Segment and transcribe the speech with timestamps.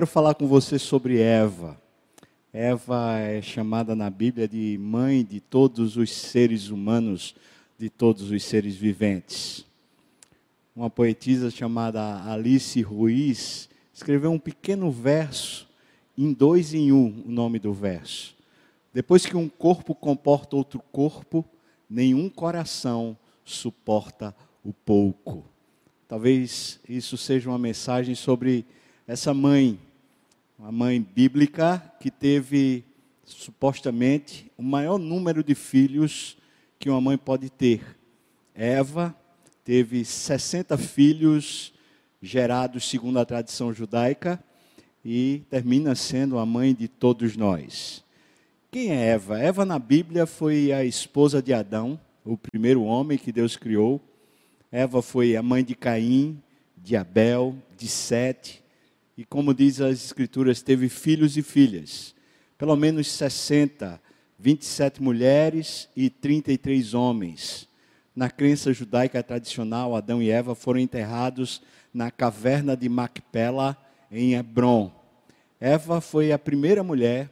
[0.00, 1.78] Quero falar com você sobre Eva.
[2.54, 7.34] Eva é chamada na Bíblia de mãe de todos os seres humanos,
[7.78, 9.66] de todos os seres viventes.
[10.74, 15.68] Uma poetisa chamada Alice Ruiz escreveu um pequeno verso,
[16.16, 18.34] em dois em um, o nome do verso.
[18.94, 21.44] Depois que um corpo comporta outro corpo,
[21.90, 23.14] nenhum coração
[23.44, 25.44] suporta o pouco.
[26.08, 28.64] Talvez isso seja uma mensagem sobre
[29.06, 29.78] essa mãe
[30.60, 32.84] uma mãe bíblica que teve
[33.24, 36.36] supostamente o maior número de filhos
[36.78, 37.96] que uma mãe pode ter.
[38.54, 39.16] Eva
[39.64, 41.72] teve 60 filhos
[42.20, 44.38] gerados segundo a tradição judaica
[45.02, 48.04] e termina sendo a mãe de todos nós.
[48.70, 49.40] Quem é Eva?
[49.40, 53.98] Eva na Bíblia foi a esposa de Adão, o primeiro homem que Deus criou.
[54.70, 56.38] Eva foi a mãe de Caim,
[56.76, 58.62] de Abel, de Sete,
[59.20, 62.14] e, como diz as Escrituras, teve filhos e filhas.
[62.56, 64.00] Pelo menos 60,
[64.38, 67.68] 27 mulheres e 33 homens.
[68.16, 71.60] Na crença judaica tradicional, Adão e Eva foram enterrados
[71.92, 73.76] na caverna de Macpela,
[74.10, 74.90] em Hebron.
[75.60, 77.30] Eva foi a primeira mulher,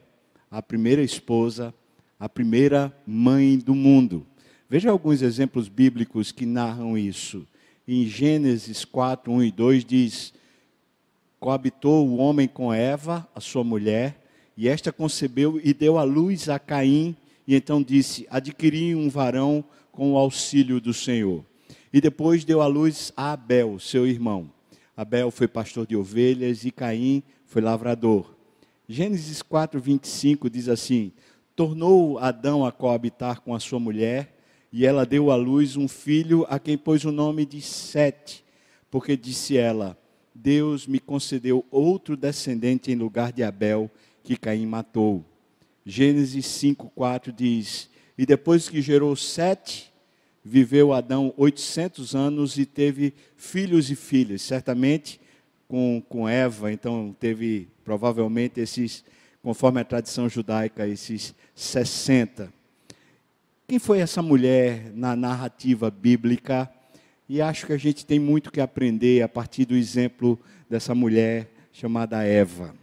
[0.50, 1.72] a primeira esposa,
[2.20, 4.26] a primeira mãe do mundo.
[4.68, 7.46] Veja alguns exemplos bíblicos que narram isso.
[7.88, 10.34] Em Gênesis 4, 1 e 2 diz:
[11.40, 14.20] coabitou o homem com Eva, a sua mulher,
[14.56, 19.64] e esta concebeu e deu à luz a Caim, e então disse: Adquiri um varão
[19.92, 21.44] com o auxílio do Senhor.
[21.92, 24.50] E depois deu à luz a Abel, seu irmão.
[24.96, 28.34] Abel foi pastor de ovelhas e Caim foi lavrador.
[28.88, 31.12] Gênesis 4, 25 diz assim:
[31.54, 34.36] Tornou Adão a coabitar com a sua mulher,
[34.72, 38.44] e ela deu à luz um filho a quem pôs o nome de Sete,
[38.90, 39.96] porque disse ela:
[40.40, 43.90] Deus me concedeu outro descendente em lugar de Abel,
[44.22, 45.24] que Caim matou.
[45.84, 49.92] Gênesis 5,4 diz: E depois que gerou Sete,
[50.44, 54.42] viveu Adão 800 anos e teve filhos e filhas.
[54.42, 55.20] Certamente
[55.66, 59.04] com, com Eva, então teve provavelmente esses,
[59.42, 62.52] conforme a tradição judaica, esses 60.
[63.66, 66.70] Quem foi essa mulher na narrativa bíblica?
[67.28, 71.50] E acho que a gente tem muito que aprender a partir do exemplo dessa mulher
[71.70, 72.74] chamada Eva.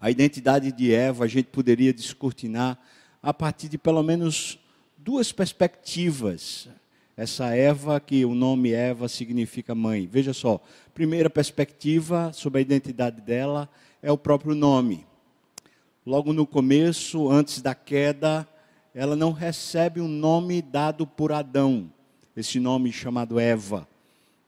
[0.00, 2.76] A identidade de Eva a gente poderia descortinar
[3.22, 4.58] a partir de pelo menos
[4.98, 6.68] duas perspectivas.
[7.16, 10.08] Essa Eva, que o nome Eva significa mãe.
[10.10, 10.60] Veja só,
[10.92, 13.70] primeira perspectiva sobre a identidade dela
[14.02, 15.06] é o próprio nome.
[16.04, 18.48] Logo no começo, antes da queda,
[18.92, 21.88] ela não recebe um nome dado por Adão
[22.36, 23.86] esse nome chamado Eva.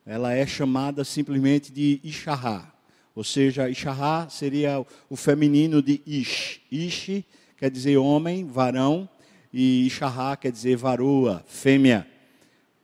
[0.07, 2.73] Ela é chamada simplesmente de Ishahá.
[3.15, 6.61] Ou seja, Ishahá seria o feminino de Ish.
[6.71, 7.25] Ish
[7.57, 9.09] quer dizer homem, varão,
[9.53, 12.07] e Ishahá quer dizer varoa, fêmea.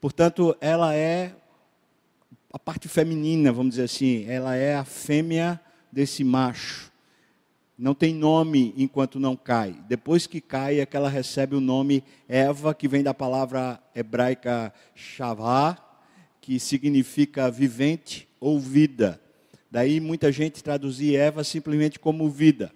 [0.00, 1.34] Portanto, ela é
[2.52, 5.60] a parte feminina, vamos dizer assim, ela é a fêmea
[5.92, 6.89] desse macho
[7.80, 9.74] não tem nome enquanto não cai.
[9.88, 14.72] Depois que cai, é que ela recebe o nome Eva, que vem da palavra hebraica
[14.94, 15.78] Shavá,
[16.42, 19.18] que significa vivente ou vida.
[19.70, 22.70] Daí muita gente traduzia Eva simplesmente como vida.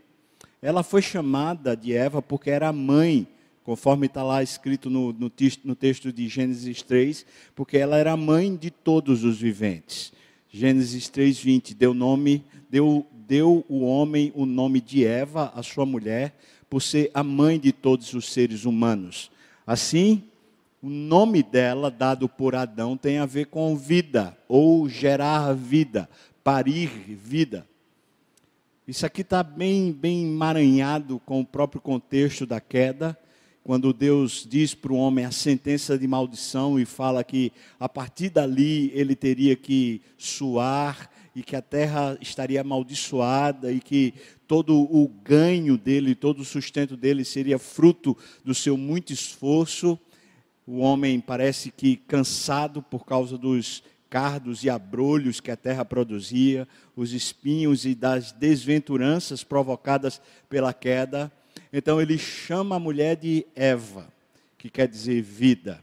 [0.62, 3.26] Ela foi chamada de Eva porque era mãe,
[3.62, 8.16] conforme está lá escrito no, no, texto, no texto de Gênesis 3, porque ela era
[8.16, 10.14] mãe de todos os viventes.
[10.50, 16.36] Gênesis 3:20 deu nome, deu deu o homem o nome de Eva, a sua mulher,
[16.68, 19.30] por ser a mãe de todos os seres humanos.
[19.66, 20.24] Assim,
[20.82, 26.08] o nome dela, dado por Adão, tem a ver com vida, ou gerar vida,
[26.42, 27.66] parir vida.
[28.86, 33.18] Isso aqui está bem, bem emaranhado com o próprio contexto da queda,
[33.62, 38.28] quando Deus diz para o homem a sentença de maldição e fala que a partir
[38.28, 44.14] dali ele teria que suar e que a terra estaria amaldiçoada e que
[44.46, 49.98] todo o ganho dele, todo o sustento dele seria fruto do seu muito esforço.
[50.66, 56.68] O homem parece que cansado por causa dos cardos e abrolhos que a terra produzia,
[56.94, 61.32] os espinhos e das desventuranças provocadas pela queda.
[61.72, 64.06] Então ele chama a mulher de Eva,
[64.56, 65.82] que quer dizer vida.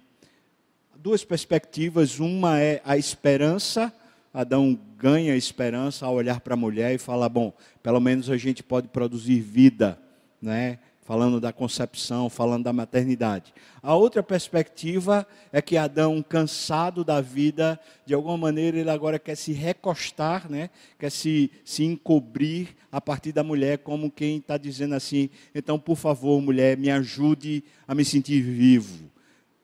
[0.96, 3.94] Duas perspectivas, uma é a esperança
[4.34, 8.64] Adão ganha esperança ao olhar para a mulher e fala: bom, pelo menos a gente
[8.64, 10.00] pode produzir vida,
[10.42, 10.80] né?
[11.12, 13.54] falando da concepção, falando da maternidade.
[13.84, 19.36] A outra perspectiva é que Adão, cansado da vida, de alguma maneira ele agora quer
[19.36, 20.70] se recostar, né?
[20.98, 25.98] quer se, se encobrir a partir da mulher, como quem está dizendo assim: então, por
[25.98, 29.12] favor, mulher, me ajude a me sentir vivo.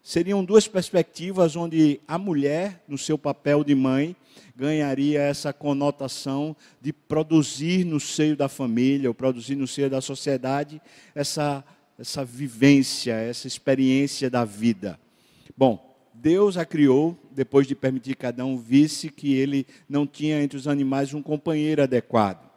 [0.03, 4.15] Seriam duas perspectivas onde a mulher, no seu papel de mãe,
[4.55, 10.81] ganharia essa conotação de produzir no seio da família, ou produzir no seio da sociedade,
[11.13, 11.63] essa,
[11.97, 14.99] essa vivência, essa experiência da vida.
[15.55, 20.57] Bom, Deus a criou depois de permitir que Adão visse que ele não tinha entre
[20.57, 22.49] os animais um companheiro adequado.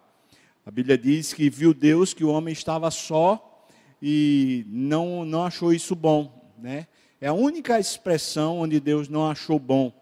[0.64, 3.66] A Bíblia diz que viu Deus que o homem estava só
[4.00, 6.52] e não, não achou isso bom.
[6.58, 6.86] Né?
[7.20, 9.92] É a única expressão onde Deus não achou bom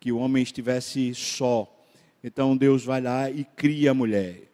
[0.00, 1.70] que o homem estivesse só.
[2.24, 4.50] Então Deus vai lá e cria a mulher.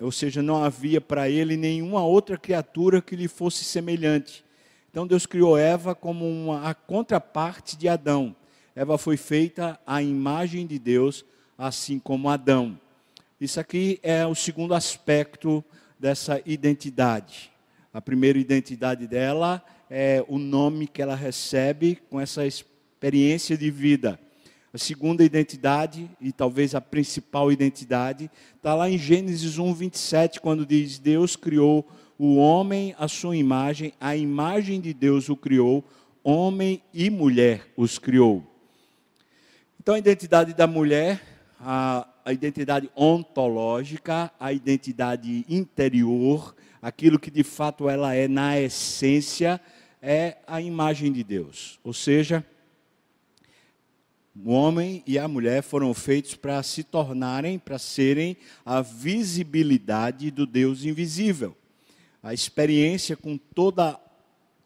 [0.00, 4.44] Ou seja, não havia para ele nenhuma outra criatura que lhe fosse semelhante.
[4.90, 8.34] Então Deus criou Eva como uma, a contraparte de Adão.
[8.74, 11.24] Eva foi feita à imagem de Deus,
[11.56, 12.78] assim como Adão.
[13.40, 15.64] Isso aqui é o segundo aspecto
[15.98, 17.50] dessa identidade.
[17.92, 24.18] A primeira identidade dela é o nome que ela recebe com essa experiência de vida.
[24.74, 30.64] A segunda identidade, e talvez a principal identidade, está lá em Gênesis 1, 27, quando
[30.64, 31.86] diz: Deus criou
[32.18, 35.84] o homem à sua imagem, a imagem de Deus o criou,
[36.24, 38.42] homem e mulher os criou.
[39.78, 41.20] Então, a identidade da mulher,
[41.60, 49.60] a, a identidade ontológica, a identidade interior, aquilo que de fato ela é na essência,
[50.00, 51.78] é a imagem de Deus.
[51.84, 52.42] Ou seja,
[54.34, 60.46] o homem e a mulher foram feitos para se tornarem, para serem a visibilidade do
[60.46, 61.54] Deus invisível.
[62.22, 63.98] A experiência com toda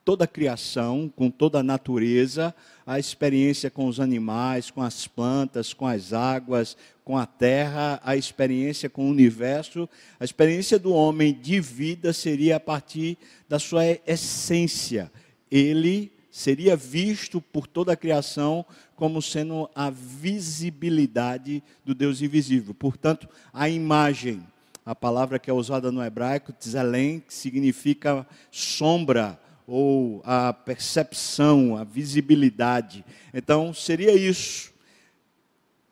[0.04, 2.54] toda a criação, com toda a natureza,
[2.86, 8.16] a experiência com os animais, com as plantas, com as águas, com a terra, a
[8.16, 9.88] experiência com o universo,
[10.20, 13.18] a experiência do homem de vida seria a partir
[13.48, 15.10] da sua essência.
[15.50, 18.64] Ele seria visto por toda a criação
[18.96, 22.72] como sendo a visibilidade do Deus invisível.
[22.72, 24.42] Portanto, a imagem,
[24.84, 31.84] a palavra que é usada no hebraico, tzelen, que significa sombra ou a percepção, a
[31.84, 33.04] visibilidade.
[33.34, 34.72] Então, seria isso,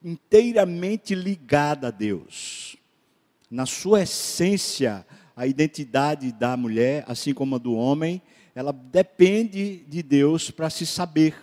[0.03, 2.77] inteiramente ligada a Deus.
[3.51, 5.05] Na sua essência,
[5.37, 8.23] a identidade da mulher, assim como a do homem,
[8.55, 11.35] ela depende de Deus para se saber,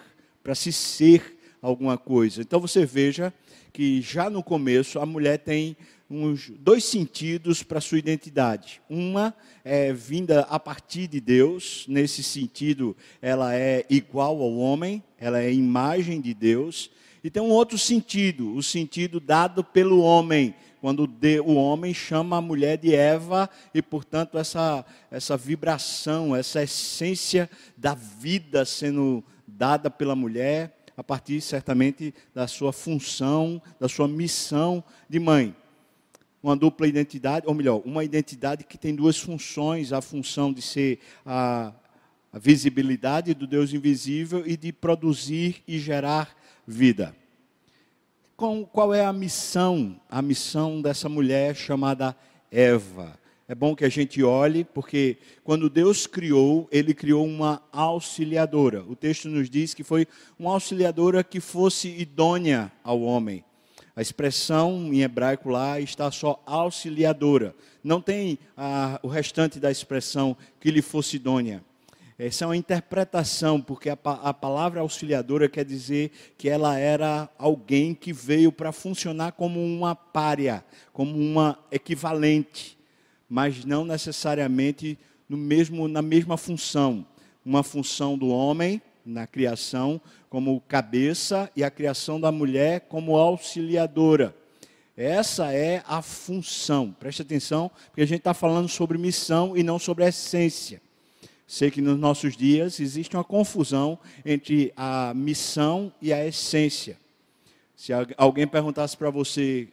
[0.42, 2.42] para se ser alguma coisa.
[2.42, 3.34] Então você veja
[3.72, 5.78] que já no começo a mulher tem
[6.10, 8.82] uns dois sentidos para sua identidade.
[8.90, 15.42] Uma é vinda a partir de Deus, nesse sentido ela é igual ao homem, ela
[15.42, 16.92] é imagem de Deus.
[17.24, 21.08] E tem um outro sentido, o sentido dado pelo homem, quando
[21.46, 27.48] o homem chama a mulher de Eva, e portanto essa, essa vibração, essa essência
[27.78, 34.84] da vida sendo dada pela mulher, a partir certamente da sua função, da sua missão
[35.10, 35.56] de mãe.
[36.44, 41.00] Uma dupla identidade, ou melhor, uma identidade que tem duas funções: a função de ser
[41.26, 41.74] a,
[42.32, 46.36] a visibilidade do Deus invisível e de produzir e gerar
[46.68, 47.16] vida
[48.42, 52.16] com, qual é a missão, a missão dessa mulher chamada
[52.52, 53.21] Eva.
[53.52, 58.82] É bom que a gente olhe, porque quando Deus criou, Ele criou uma auxiliadora.
[58.88, 60.08] O texto nos diz que foi
[60.40, 63.44] uma auxiliadora que fosse idônea ao homem.
[63.94, 67.54] A expressão em hebraico lá está só auxiliadora.
[67.84, 68.40] Não tem
[69.04, 71.62] o restante da expressão que lhe fosse idônea.
[72.18, 77.94] Essa é uma interpretação, porque a, a palavra auxiliadora quer dizer que ela era alguém
[77.94, 82.80] que veio para funcionar como uma párea, como uma equivalente,
[83.32, 87.08] mas não necessariamente no mesmo, na mesma função.
[87.46, 94.36] Uma função do homem na criação como cabeça e a criação da mulher como auxiliadora.
[94.98, 96.92] Essa é a função.
[96.92, 100.82] Preste atenção, porque a gente está falando sobre missão e não sobre essência.
[101.48, 106.98] Sei que nos nossos dias existe uma confusão entre a missão e a essência.
[107.78, 109.70] Se alguém perguntasse para você,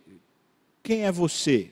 [0.81, 1.71] quem é você?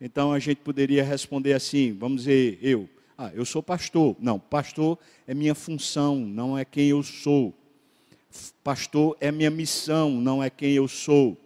[0.00, 2.88] Então a gente poderia responder assim, vamos dizer, eu.
[3.18, 4.14] Ah, eu sou pastor.
[4.20, 7.54] Não, pastor é minha função, não é quem eu sou.
[8.62, 11.36] Pastor é minha missão, não é quem eu sou.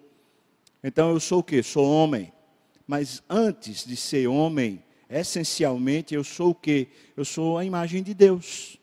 [0.82, 1.62] Então eu sou o quê?
[1.62, 2.32] Sou homem.
[2.88, 6.88] Mas antes de ser homem, essencialmente, eu sou o quê?
[7.16, 8.76] Eu sou a imagem de Deus.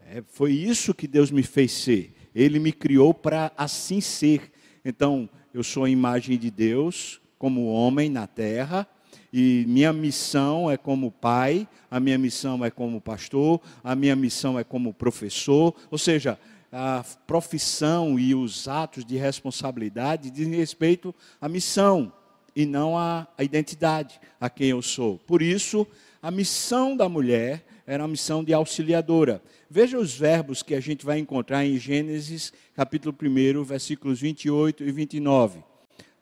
[0.00, 2.14] É, foi isso que Deus me fez ser.
[2.34, 4.52] Ele me criou para assim ser.
[4.84, 8.86] Então, eu sou a imagem de Deus como homem na terra,
[9.32, 14.56] e minha missão é como pai, a minha missão é como pastor, a minha missão
[14.56, 16.38] é como professor, ou seja,
[16.70, 22.12] a profissão e os atos de responsabilidade dizem respeito à missão
[22.54, 25.18] e não à, identidade, a quem eu sou.
[25.26, 25.84] Por isso,
[26.22, 29.42] a missão da mulher era uma missão de auxiliadora.
[29.68, 34.92] Veja os verbos que a gente vai encontrar em Gênesis, capítulo 1, versículos 28 e
[34.92, 35.71] 29.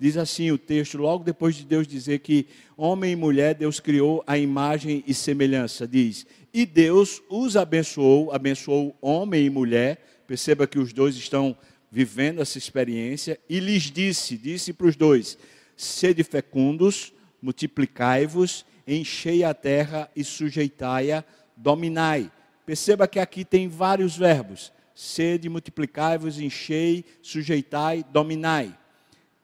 [0.00, 4.24] Diz assim o texto, logo depois de Deus dizer que homem e mulher Deus criou
[4.26, 10.22] a imagem e semelhança, diz: "E Deus os abençoou, abençoou homem e mulher".
[10.26, 11.54] Perceba que os dois estão
[11.92, 15.36] vivendo essa experiência e lhes disse, disse para os dois:
[15.76, 21.22] "Sede fecundos, multiplicai-vos, enchei a terra e sujeitai-a,
[21.54, 22.32] dominai".
[22.64, 28.79] Perceba que aqui tem vários verbos: sede, multiplicai-vos, enchei, sujeitai, dominai.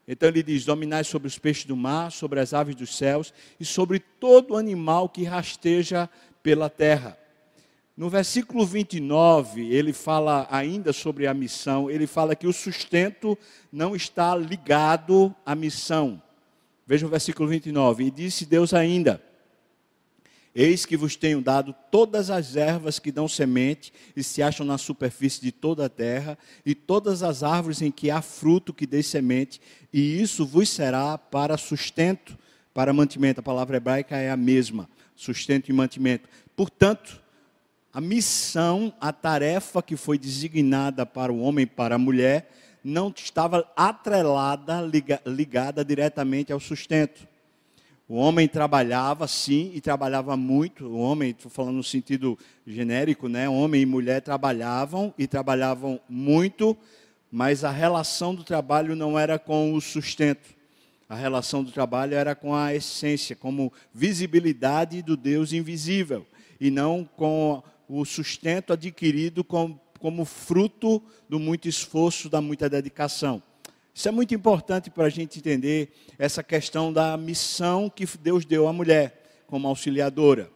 [0.07, 3.65] Então ele diz: dominai sobre os peixes do mar, sobre as aves dos céus e
[3.65, 6.09] sobre todo animal que rasteja
[6.41, 7.17] pela terra.
[7.95, 13.35] No versículo 29, ele fala ainda sobre a missão, ele fala que o sustento
[13.71, 16.21] não está ligado à missão.
[16.85, 18.05] Veja o versículo 29.
[18.05, 19.21] E disse Deus ainda:
[20.59, 24.79] Eis que vos tenho dado todas as ervas que dão semente e se acham na
[24.79, 26.35] superfície de toda a terra,
[26.65, 29.61] e todas as árvores em que há fruto que dê semente,
[29.93, 32.35] e isso vos será para sustento,
[32.73, 33.39] para mantimento.
[33.39, 36.27] A palavra hebraica é a mesma, sustento e mantimento.
[36.55, 37.21] Portanto,
[37.93, 42.51] a missão, a tarefa que foi designada para o homem e para a mulher,
[42.83, 44.81] não estava atrelada,
[45.23, 47.27] ligada diretamente ao sustento.
[48.09, 50.85] O homem trabalhava, sim, e trabalhava muito.
[50.85, 53.49] O homem, estou falando no sentido genérico, né?
[53.49, 56.77] Homem e mulher trabalhavam e trabalhavam muito,
[57.29, 60.55] mas a relação do trabalho não era com o sustento.
[61.09, 66.25] A relação do trabalho era com a essência, como visibilidade do Deus invisível,
[66.61, 73.43] e não com o sustento adquirido como, como fruto do muito esforço, da muita dedicação.
[73.97, 78.67] Isso é muito importante para a gente entender essa questão da missão que Deus deu
[78.67, 80.51] à mulher como auxiliadora.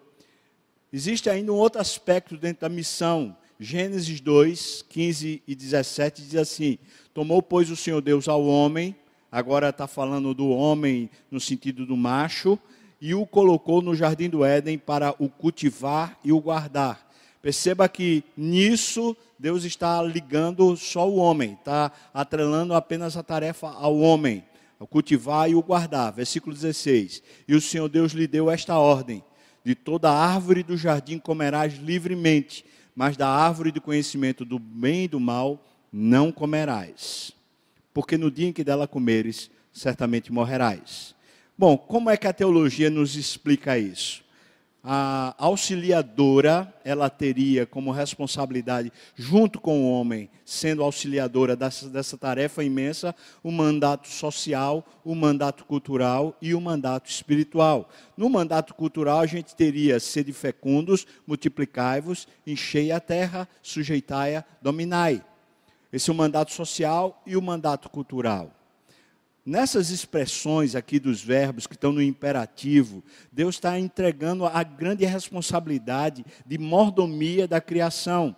[0.93, 3.35] Existe ainda um outro aspecto dentro da missão.
[3.59, 6.77] Gênesis 2, 15 e 17 diz assim:
[7.15, 8.95] Tomou, pois, o Senhor Deus ao homem,
[9.31, 12.59] agora está falando do homem no sentido do macho,
[13.01, 17.10] e o colocou no jardim do Éden para o cultivar e o guardar.
[17.41, 23.97] Perceba que nisso Deus está ligando só o homem, está atrelando apenas a tarefa ao
[23.97, 24.43] homem,
[24.79, 26.13] o cultivar e o guardar.
[26.13, 29.23] Versículo 16: E o Senhor Deus lhe deu esta ordem:
[29.63, 32.63] De toda árvore do jardim comerás livremente,
[32.95, 37.33] mas da árvore do conhecimento do bem e do mal não comerás,
[37.93, 41.15] porque no dia em que dela comeres, certamente morrerás.
[41.57, 44.20] Bom, como é que a teologia nos explica isso?
[44.83, 52.63] A auxiliadora, ela teria como responsabilidade, junto com o homem, sendo auxiliadora dessa, dessa tarefa
[52.63, 57.89] imensa, o mandato social, o mandato cultural e o mandato espiritual.
[58.17, 65.23] No mandato cultural, a gente teria sede fecundos, multiplicai-vos, enchei a terra, sujeitai-a, dominai.
[65.93, 68.60] Esse é o mandato social e o mandato cultural.
[69.43, 76.23] Nessas expressões aqui dos verbos que estão no imperativo, Deus está entregando a grande responsabilidade
[76.45, 78.35] de mordomia da criação.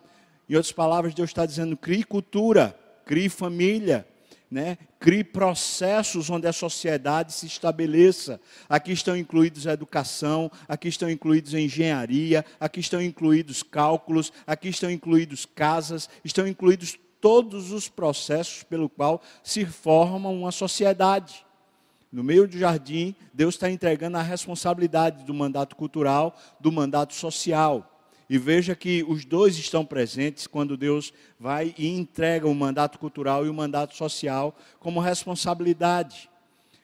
[0.50, 4.08] Em outras palavras, Deus está dizendo: crie cultura, crie família,
[4.50, 4.78] né?
[4.98, 8.40] crie processos onde a sociedade se estabeleça.
[8.70, 14.70] Aqui estão incluídos a educação, aqui estão incluídos a engenharia, aqui estão incluídos cálculos, aqui
[14.70, 21.46] estão incluídos casas, estão incluídos todos os processos pelo qual se forma uma sociedade.
[22.12, 27.90] No meio do jardim, Deus está entregando a responsabilidade do mandato cultural, do mandato social.
[28.30, 33.46] E veja que os dois estão presentes quando Deus vai e entrega o mandato cultural
[33.46, 36.30] e o mandato social como responsabilidade.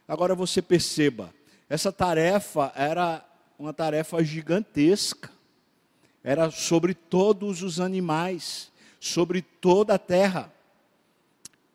[0.07, 1.33] Agora você perceba,
[1.67, 3.25] essa tarefa era
[3.57, 5.29] uma tarefa gigantesca.
[6.23, 10.51] Era sobre todos os animais sobre toda a terra.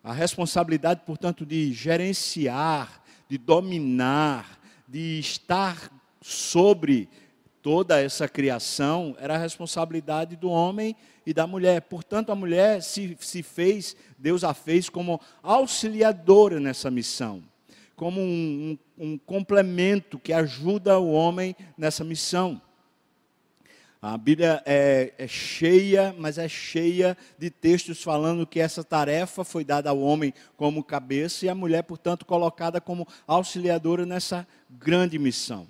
[0.02, 5.90] A responsabilidade, portanto, de gerenciar, de dominar, de estar
[6.21, 7.09] sobre
[7.62, 11.81] toda essa criação era a responsabilidade do homem e da mulher.
[11.81, 17.43] Portanto, a mulher se, se fez, Deus a fez como auxiliadora nessa missão.
[17.97, 22.61] como um, um, um complemento que ajuda o homem nessa missão.
[24.06, 29.64] A Bíblia é, é, cheia, mas é cheia de textos falando que essa tarefa foi
[29.64, 35.66] dada ao homem como cabeça e a mulher, portanto, colocada como auxiliadora nessa grande missão.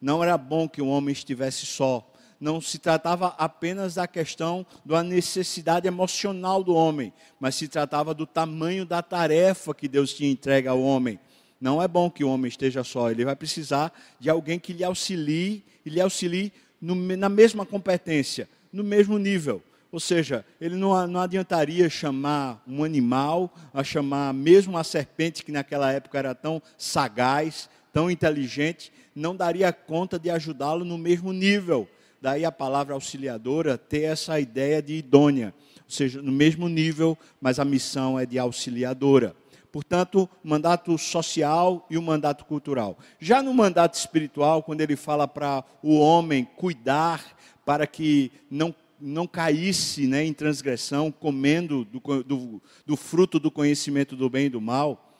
[0.00, 2.08] Não era bom que o homem estivesse só.
[2.38, 8.24] Não se tratava apenas da questão da necessidade emocional do homem, mas se tratava do
[8.24, 11.18] tamanho da tarefa que Deus tinha entregue ao homem.
[11.60, 14.84] Não é bom que o homem esteja só, ele vai precisar de alguém que lhe
[14.84, 16.52] auxilie e lhe auxilie
[16.84, 19.62] no, na mesma competência, no mesmo nível.
[19.90, 25.52] Ou seja, ele não, não adiantaria chamar um animal, a chamar mesmo a serpente, que
[25.52, 31.88] naquela época era tão sagaz, tão inteligente, não daria conta de ajudá-lo no mesmo nível.
[32.20, 37.58] Daí a palavra auxiliadora ter essa ideia de idônea, ou seja, no mesmo nível, mas
[37.58, 39.34] a missão é de auxiliadora.
[39.74, 42.96] Portanto, o mandato social e o mandato cultural.
[43.18, 49.26] Já no mandato espiritual, quando ele fala para o homem cuidar para que não, não
[49.26, 54.60] caísse né, em transgressão, comendo do, do, do fruto do conhecimento do bem e do
[54.60, 55.18] mal,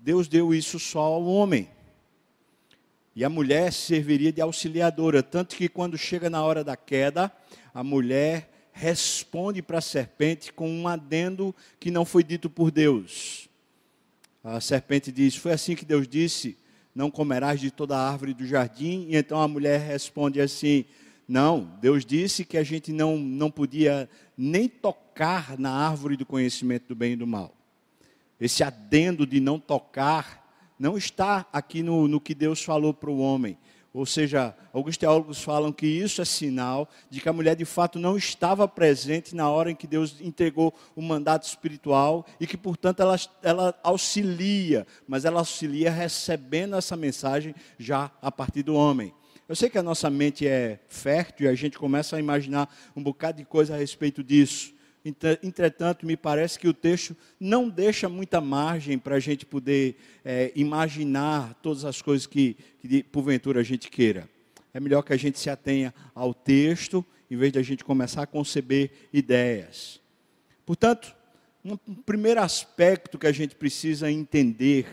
[0.00, 1.70] Deus deu isso só ao homem.
[3.14, 7.30] E a mulher serviria de auxiliadora, tanto que quando chega na hora da queda,
[7.72, 13.45] a mulher responde para a serpente com um adendo que não foi dito por Deus.
[14.48, 16.56] A serpente diz: Foi assim que Deus disse:
[16.94, 19.08] Não comerás de toda a árvore do jardim.
[19.08, 20.84] E então a mulher responde assim:
[21.26, 26.86] Não, Deus disse que a gente não, não podia nem tocar na árvore do conhecimento
[26.86, 27.56] do bem e do mal.
[28.40, 30.46] Esse adendo de não tocar
[30.78, 33.58] não está aqui no, no que Deus falou para o homem.
[33.96, 37.98] Ou seja, alguns teólogos falam que isso é sinal de que a mulher de fato
[37.98, 43.00] não estava presente na hora em que Deus entregou o mandato espiritual e que, portanto,
[43.00, 49.14] ela, ela auxilia, mas ela auxilia recebendo essa mensagem já a partir do homem.
[49.48, 53.02] Eu sei que a nossa mente é fértil e a gente começa a imaginar um
[53.02, 54.74] bocado de coisa a respeito disso.
[55.42, 60.50] Entretanto, me parece que o texto não deixa muita margem para a gente poder é,
[60.56, 64.28] imaginar todas as coisas que, que, porventura, a gente queira.
[64.74, 68.22] É melhor que a gente se atenha ao texto, em vez de a gente começar
[68.22, 70.00] a conceber ideias.
[70.64, 71.14] Portanto,
[71.64, 74.86] um primeiro aspecto que a gente precisa entender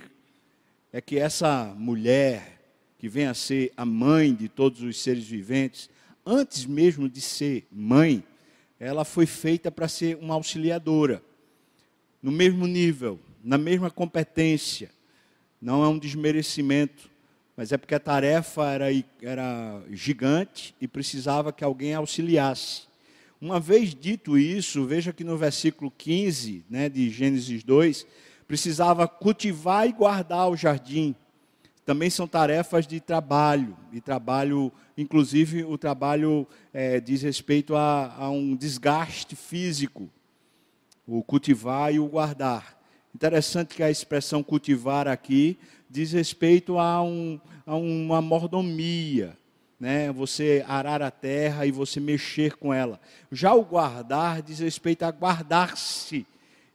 [0.92, 2.62] é que essa mulher,
[3.00, 5.90] que vem a ser a mãe de todos os seres viventes,
[6.24, 8.24] antes mesmo de ser mãe,
[8.80, 11.24] ela foi feita para ser uma auxiliadora,
[12.22, 14.90] no mesmo nível, na mesma competência.
[15.62, 17.10] Não é um desmerecimento,
[17.56, 18.86] mas é porque a tarefa era,
[19.22, 22.84] era gigante e precisava que alguém auxiliasse.
[23.40, 28.08] Uma vez dito isso, veja que no versículo 15 né, de Gênesis 2,
[28.48, 31.16] precisava cultivar e guardar o jardim
[31.86, 38.30] também são tarefas de trabalho, e trabalho, inclusive o trabalho é, diz respeito a, a,
[38.30, 40.10] um desgaste físico,
[41.06, 42.80] o cultivar e o guardar.
[43.14, 45.58] Interessante que a expressão cultivar aqui
[45.90, 49.38] diz respeito a, um, a uma mordomia,
[49.78, 50.12] né?
[50.12, 53.00] você arar a terra e você mexer com ela.
[53.30, 56.26] Já o guardar diz respeito a guardar-se,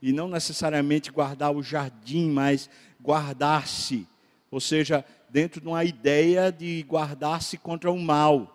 [0.00, 2.68] e não necessariamente guardar o jardim, mas
[3.00, 4.06] guardar-se
[4.50, 8.54] ou seja, dentro de uma ideia de guardar-se contra o mal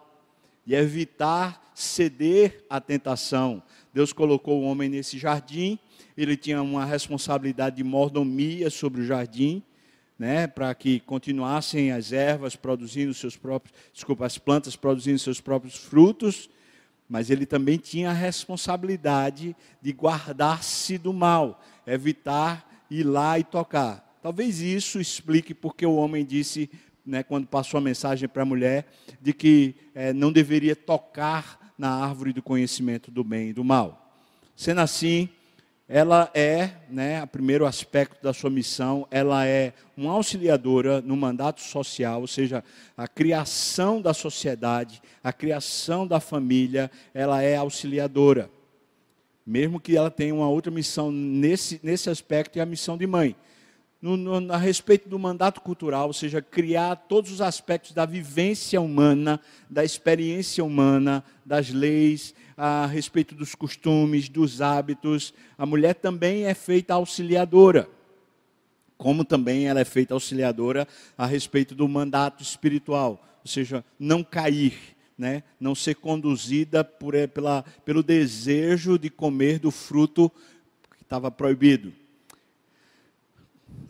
[0.66, 3.62] e evitar ceder à tentação.
[3.94, 5.78] Deus colocou o homem nesse jardim,
[6.18, 9.64] ele tinha uma responsabilidade de mordomia sobre o jardim,
[10.18, 15.76] né, para que continuassem as ervas produzindo seus próprios, desculpa, as plantas produzindo seus próprios
[15.76, 16.50] frutos,
[17.10, 24.03] mas ele também tinha a responsabilidade de guardar-se do mal, evitar ir lá e tocar.
[24.24, 26.72] Talvez isso explique porque o homem disse,
[27.06, 28.88] né, quando passou a mensagem para a mulher,
[29.22, 34.16] de que é, não deveria tocar na árvore do conhecimento do bem e do mal.
[34.56, 35.28] Sendo assim,
[35.90, 41.60] ela é, né, o primeiro aspecto da sua missão, ela é uma auxiliadora no mandato
[41.60, 42.64] social, ou seja,
[42.96, 48.50] a criação da sociedade, a criação da família, ela é auxiliadora.
[49.46, 53.36] Mesmo que ela tenha uma outra missão nesse, nesse aspecto, é a missão de mãe
[54.04, 58.82] no, no, a respeito do mandato cultural, ou seja, criar todos os aspectos da vivência
[58.82, 59.40] humana,
[59.70, 65.34] da experiência humana, das leis, a respeito dos costumes, dos hábitos.
[65.58, 67.88] A mulher também é feita auxiliadora,
[68.98, 70.86] como também ela é feita auxiliadora
[71.18, 74.74] a respeito do mandato espiritual, ou seja, não cair.
[75.16, 75.44] Né?
[75.60, 80.30] não ser conduzida por, eh, pela, pelo desejo de comer do fruto
[80.98, 81.94] que estava proibido.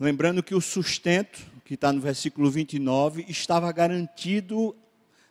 [0.00, 4.76] Lembrando que o sustento que está no versículo 29, estava garantido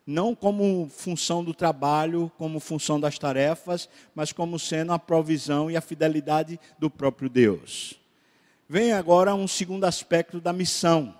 [0.06, 5.78] não como função do trabalho, como função das tarefas, mas como sendo a provisão e
[5.78, 8.00] a fidelidade do próprio Deus.
[8.68, 11.18] Vem agora um segundo aspecto da missão,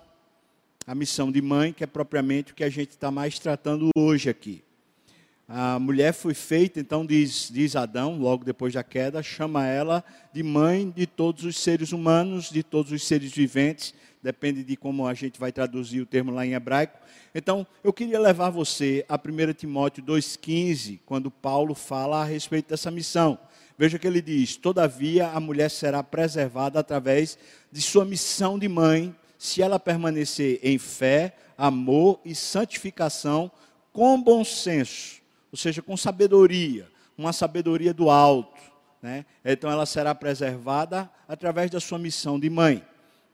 [0.86, 4.28] a missão de mãe, que é propriamente o que a gente está mais tratando hoje
[4.28, 4.63] aqui.
[5.46, 10.02] A mulher foi feita, então diz, diz Adão, logo depois da queda, chama ela
[10.32, 15.06] de mãe de todos os seres humanos, de todos os seres viventes, depende de como
[15.06, 16.98] a gente vai traduzir o termo lá em hebraico.
[17.34, 22.90] Então, eu queria levar você a 1 Timóteo 2,15, quando Paulo fala a respeito dessa
[22.90, 23.38] missão.
[23.76, 27.36] Veja que ele diz: Todavia a mulher será preservada através
[27.70, 33.50] de sua missão de mãe, se ela permanecer em fé, amor e santificação
[33.92, 35.20] com bom senso,
[35.54, 38.60] ou seja, com sabedoria, uma sabedoria do alto.
[39.00, 39.24] Né?
[39.44, 42.84] Então ela será preservada através da sua missão de mãe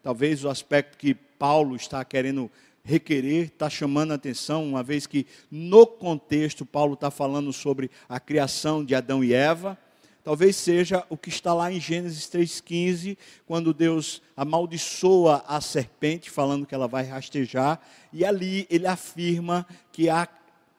[0.03, 2.51] talvez o aspecto que Paulo está querendo
[2.83, 8.19] requerer, está chamando a atenção, uma vez que no contexto Paulo está falando sobre a
[8.19, 9.79] criação de Adão e Eva,
[10.25, 16.67] talvez seja o que está lá em Gênesis 3,15, quando Deus amaldiçoa a serpente, falando
[16.67, 17.81] que ela vai rastejar,
[18.13, 20.27] e ali ele afirma que a,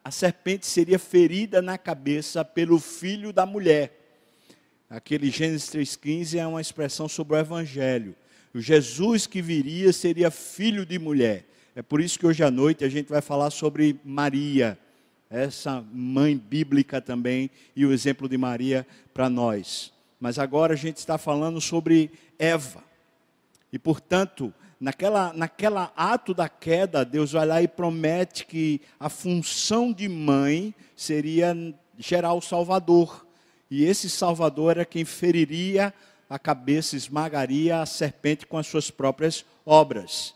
[0.04, 3.98] a serpente seria ferida na cabeça pelo filho da mulher.
[4.90, 8.14] Aquele Gênesis 3,15 é uma expressão sobre o Evangelho.
[8.52, 11.46] O Jesus que viria seria filho de mulher.
[11.74, 14.78] É por isso que hoje à noite a gente vai falar sobre Maria,
[15.30, 19.92] essa mãe bíblica também, e o exemplo de Maria para nós.
[20.20, 22.84] Mas agora a gente está falando sobre Eva.
[23.72, 29.92] E portanto, naquela, naquela ato da queda, Deus vai lá e promete que a função
[29.92, 31.56] de mãe seria
[31.96, 33.24] gerar o Salvador.
[33.70, 35.94] E esse Salvador era quem feriria
[36.28, 40.34] a cabeça, esmagaria a serpente com as suas próprias obras.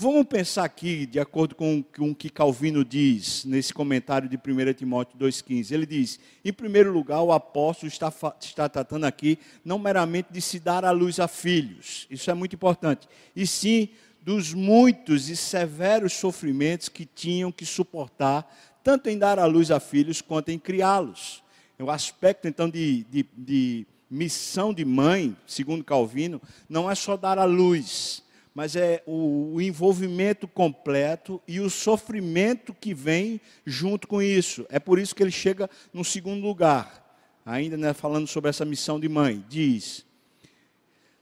[0.00, 5.18] Vamos pensar aqui, de acordo com o que Calvino diz nesse comentário de 1 Timóteo
[5.18, 5.72] 2,15.
[5.72, 10.60] Ele diz: em primeiro lugar, o apóstolo está, está tratando aqui não meramente de se
[10.60, 13.88] dar à luz a filhos, isso é muito importante, e sim
[14.22, 18.48] dos muitos e severos sofrimentos que tinham que suportar,
[18.84, 21.42] tanto em dar à luz a filhos quanto em criá-los.
[21.76, 27.36] O aspecto, então, de, de, de missão de mãe, segundo Calvino, não é só dar
[27.36, 28.22] a luz,
[28.58, 34.66] mas é o, o, envolvimento completo e o sofrimento que vem junto com isso.
[34.68, 37.08] É por isso que ele chega no segundo lugar,
[37.46, 39.44] ainda né, falando sobre essa missão de mãe.
[39.48, 40.04] Diz: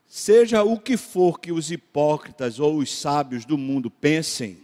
[0.09, 4.57] Seja o que for que os hipócritas ou os sábios do mundo pensem,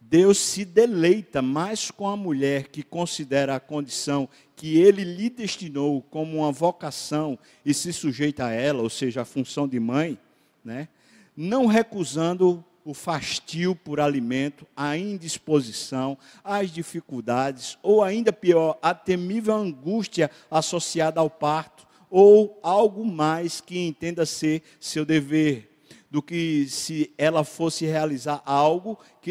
[0.00, 6.02] Deus se deleita mais com a mulher que considera a condição que ele lhe destinou
[6.02, 10.18] como uma vocação e se sujeita a ela, ou seja, a função de mãe,
[10.64, 10.88] né?
[11.36, 19.54] Não recusando o fastio por alimento, a indisposição, as dificuldades, ou ainda pior, a temível
[19.54, 25.70] angústia associada ao parto, ou algo mais que entenda ser seu dever
[26.10, 29.30] do que se ela fosse realizar algo que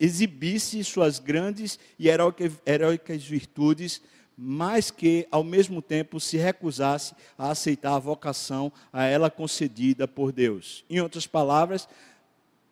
[0.00, 4.00] exibisse suas grandes e heróicas virtudes,
[4.44, 10.32] mas que, ao mesmo tempo, se recusasse a aceitar a vocação a ela concedida por
[10.32, 10.84] Deus.
[10.90, 11.88] Em outras palavras,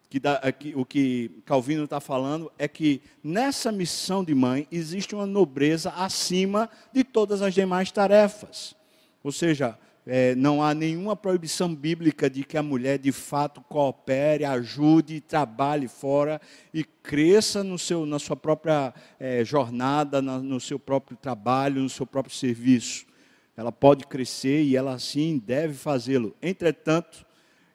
[0.09, 0.41] que dá,
[0.75, 6.69] o que Calvino está falando é que nessa missão de mãe existe uma nobreza acima
[6.93, 8.75] de todas as demais tarefas.
[9.23, 9.79] Ou seja,
[10.13, 15.87] é, não há nenhuma proibição bíblica de que a mulher de fato coopere, ajude, trabalhe
[15.87, 16.41] fora
[16.75, 21.89] e cresça no seu, na sua própria é, jornada, na, no seu próprio trabalho, no
[21.89, 23.07] seu próprio serviço.
[23.57, 26.35] Ela pode crescer e ela sim deve fazê-lo.
[26.43, 27.25] Entretanto,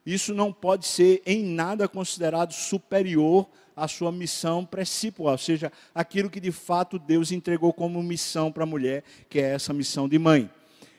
[0.05, 6.29] isso não pode ser em nada considerado superior à sua missão principal, ou seja, aquilo
[6.29, 10.19] que de fato Deus entregou como missão para a mulher, que é essa missão de
[10.19, 10.49] mãe.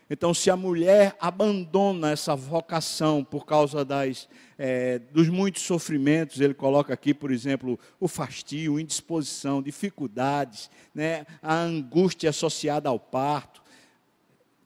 [0.09, 6.55] Então, se a mulher abandona essa vocação por causa das, é, dos muitos sofrimentos, ele
[6.55, 13.63] coloca aqui, por exemplo, o fastio, indisposição, dificuldades, né, a angústia associada ao parto,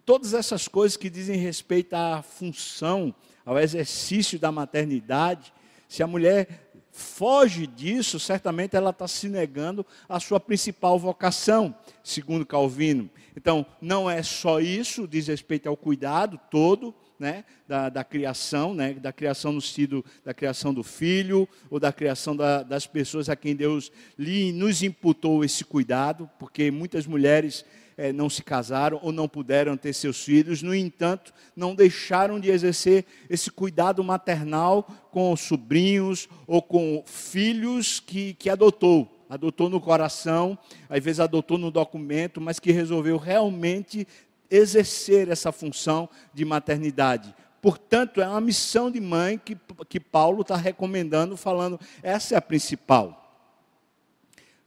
[0.05, 5.53] todas essas coisas que dizem respeito à função, ao exercício da maternidade,
[5.89, 6.70] se a mulher
[7.01, 13.11] foge disso, certamente ela está se negando à sua principal vocação, segundo Calvino.
[13.37, 18.95] Então, não é só isso, diz respeito ao cuidado todo, né, da, da criação, né,
[18.95, 23.37] da criação no sentido da criação do filho, ou da criação da, das pessoas a
[23.37, 27.65] quem Deus lhe, nos imputou esse cuidado, porque muitas mulheres
[28.01, 32.51] é, não se casaram ou não puderam ter seus filhos, no entanto, não deixaram de
[32.51, 39.19] exercer esse cuidado maternal com sobrinhos ou com filhos que, que adotou.
[39.29, 44.09] Adotou no coração, às vezes adotou no documento, mas que resolveu realmente
[44.51, 47.35] exercer essa função de maternidade.
[47.63, 49.57] Portanto, é uma missão de mãe que,
[49.89, 53.21] que Paulo está recomendando, falando, essa é a principal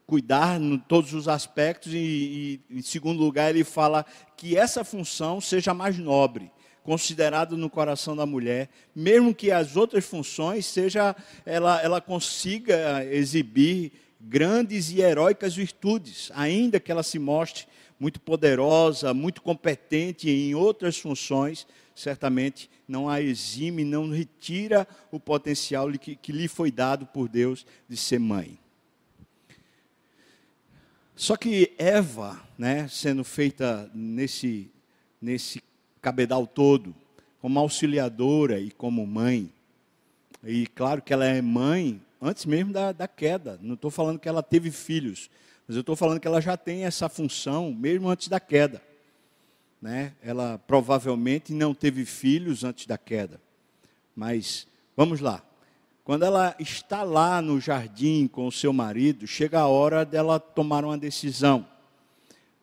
[0.06, 4.06] cuidar em todos os aspectos, e, e, em segundo lugar, ele fala
[4.38, 6.52] que essa função seja mais nobre,
[6.84, 11.16] considerada no coração da mulher, mesmo que as outras funções seja
[11.46, 17.66] ela, ela consiga exibir grandes e heróicas virtudes, ainda que ela se mostre
[18.04, 25.90] muito poderosa, muito competente em outras funções, certamente não a exime, não retira o potencial
[25.94, 28.60] que, que lhe foi dado por Deus de ser mãe.
[31.16, 34.70] Só que Eva, né, sendo feita nesse,
[35.22, 35.64] nesse
[36.02, 36.94] cabedal todo,
[37.40, 39.50] como auxiliadora e como mãe,
[40.44, 44.28] e claro que ela é mãe antes mesmo da, da queda, não estou falando que
[44.28, 45.30] ela teve filhos,
[45.68, 48.82] mas eu estou falando que ela já tem essa função mesmo antes da queda.
[49.82, 50.14] Né?
[50.22, 53.40] Ela provavelmente não teve filhos antes da queda.
[54.16, 55.44] Mas vamos lá.
[56.04, 60.84] Quando ela está lá no jardim com o seu marido, chega a hora dela tomar
[60.84, 61.66] uma decisão.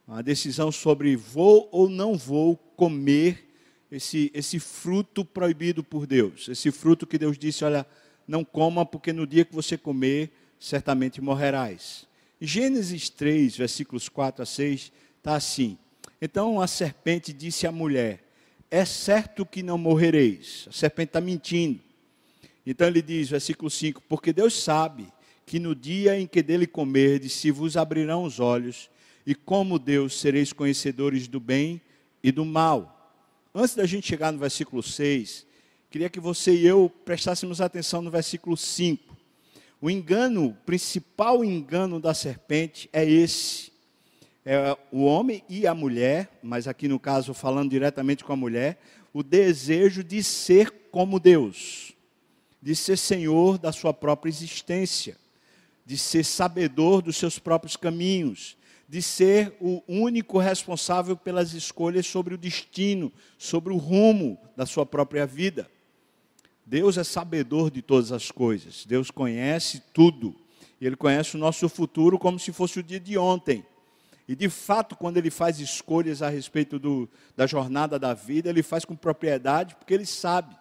[0.07, 3.49] Uma decisão sobre vou ou não vou comer
[3.91, 6.49] esse, esse fruto proibido por Deus.
[6.49, 7.87] Esse fruto que Deus disse: olha,
[8.29, 12.07] não coma, porque no dia que você comer, certamente morrerás.
[12.40, 15.76] Gênesis 3, versículos 4 a 6, está assim:
[16.20, 18.24] Então a serpente disse à mulher:
[18.70, 20.66] É certo que não morrereis.
[20.68, 21.81] A serpente está mentindo.
[22.64, 25.07] Então ele diz, versículo 5: Porque Deus sabe
[25.44, 28.88] que no dia em que dele comerdes, se vos abrirão os olhos,
[29.26, 31.81] e como Deus sereis conhecedores do bem
[32.22, 33.14] e do mal.
[33.55, 35.46] Antes da gente chegar no versículo 6,
[35.90, 39.16] queria que você e eu prestássemos atenção no versículo 5.
[39.81, 43.71] O engano, o principal engano da serpente é esse.
[44.45, 48.81] É o homem e a mulher, mas aqui no caso falando diretamente com a mulher,
[49.12, 51.95] o desejo de ser como Deus
[52.62, 55.16] de ser senhor da sua própria existência,
[55.85, 58.57] de ser sabedor dos seus próprios caminhos,
[58.88, 64.85] de ser o único responsável pelas escolhas sobre o destino, sobre o rumo da sua
[64.85, 65.71] própria vida.
[66.71, 70.35] Deus é sabedor de todas as coisas, Deus conhece tudo,
[70.81, 73.67] Ele conhece o nosso futuro como se fosse o dia de ontem.
[74.27, 78.63] E de fato, quando ele faz escolhas a respeito do, da jornada da vida, ele
[78.63, 80.55] faz com propriedade, porque ele sabe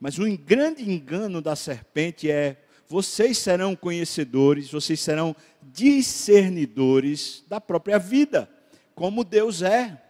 [0.00, 7.98] mas o grande engano da serpente é: vocês serão conhecedores, vocês serão discernidores da própria
[7.98, 8.48] vida,
[8.94, 10.04] como Deus é.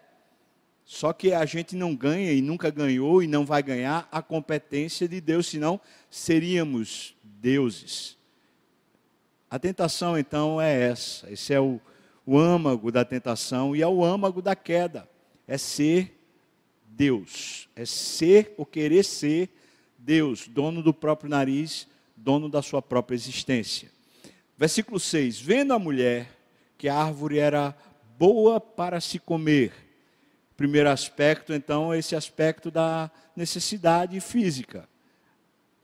[0.91, 5.07] Só que a gente não ganha e nunca ganhou e não vai ganhar a competência
[5.07, 8.17] de Deus, senão seríamos deuses.
[9.51, 11.79] A tentação então é essa, esse é o,
[12.25, 15.07] o âmago da tentação e é o âmago da queda,
[15.47, 16.19] é ser
[16.87, 19.51] Deus, é ser ou querer ser
[19.99, 23.91] Deus, dono do próprio nariz, dono da sua própria existência.
[24.57, 26.31] Versículo 6: Vendo a mulher
[26.79, 27.77] que a árvore era
[28.19, 29.88] boa para se comer.
[30.59, 34.87] Primeiro aspecto, então, esse aspecto da necessidade física.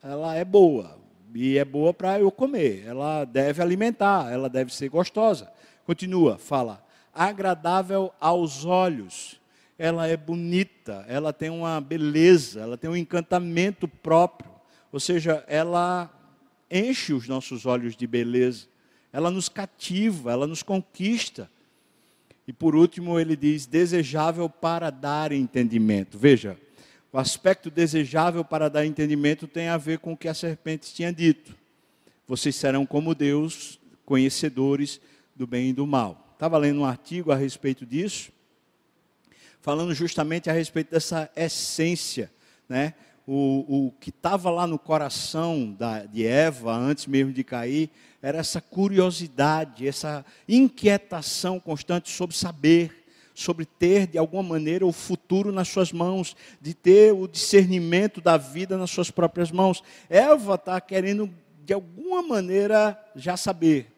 [0.03, 0.99] Ela é boa,
[1.35, 2.85] e é boa para eu comer.
[2.87, 5.51] Ela deve alimentar, ela deve ser gostosa.
[5.87, 6.85] Continua, fala,
[7.15, 9.41] agradável aos olhos
[9.79, 14.51] ela é bonita, ela tem uma beleza, ela tem um encantamento próprio.
[14.93, 16.11] Ou seja, ela
[16.71, 18.67] enche os nossos olhos de beleza,
[19.13, 21.51] ela nos cativa, ela nos conquista.
[22.47, 26.19] E por último, ele diz: desejável para dar entendimento.
[26.19, 26.59] Veja,
[27.13, 31.13] o aspecto desejável para dar entendimento tem a ver com o que a serpente tinha
[31.13, 31.55] dito.
[32.27, 35.01] Vocês serão como Deus, conhecedores
[35.35, 36.33] do bem e do mal.
[36.35, 38.35] Estava lendo um artigo a respeito disso
[39.65, 42.31] falando justamente a respeito dessa essência,
[42.69, 42.93] né?
[43.27, 47.89] O, o que estava lá no coração da, de Eva, antes mesmo de cair,
[48.25, 55.53] era essa curiosidade, essa inquietação constante sobre saber, sobre ter de alguma maneira o futuro
[55.53, 59.83] nas suas mãos, de ter o discernimento da vida nas suas próprias mãos.
[60.09, 61.29] Eva está querendo
[61.67, 63.94] de alguma maneira já saber.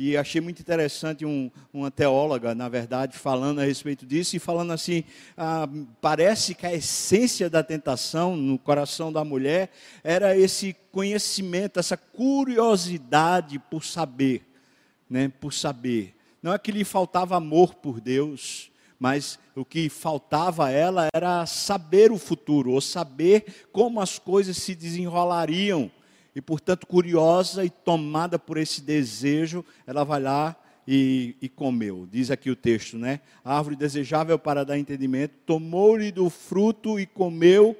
[0.00, 4.72] E achei muito interessante um, uma teóloga, na verdade, falando a respeito disso e falando
[4.72, 5.02] assim:
[5.36, 5.68] ah,
[6.00, 9.72] parece que a essência da tentação no coração da mulher
[10.04, 14.46] era esse conhecimento, essa curiosidade por saber,
[15.10, 16.14] né, por saber.
[16.40, 21.44] Não é que lhe faltava amor por Deus, mas o que faltava a ela era
[21.44, 25.90] saber o futuro, ou saber como as coisas se desenrolariam
[26.38, 30.54] e, portanto, curiosa e tomada por esse desejo, ela vai lá
[30.86, 32.06] e, e comeu.
[32.08, 33.18] Diz aqui o texto, né?
[33.44, 37.76] A árvore desejável para dar entendimento, tomou-lhe do fruto e comeu,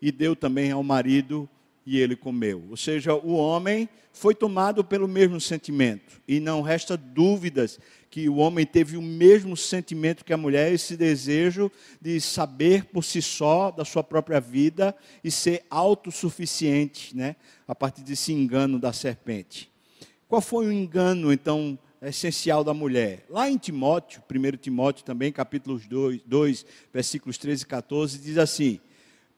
[0.00, 1.46] e deu também ao marido,
[1.84, 2.64] e ele comeu.
[2.70, 7.78] Ou seja, o homem foi tomado pelo mesmo sentimento, e não resta dúvidas
[8.10, 11.70] que o homem teve o mesmo sentimento que a mulher, esse desejo
[12.00, 17.36] de saber por si só da sua própria vida e ser autossuficiente, né?
[17.68, 19.70] A partir desse engano da serpente.
[20.28, 23.24] Qual foi o engano, então, essencial da mulher?
[23.30, 28.80] Lá em Timóteo, 1 Timóteo também, capítulo 2, 2, versículos 13 e 14, diz assim: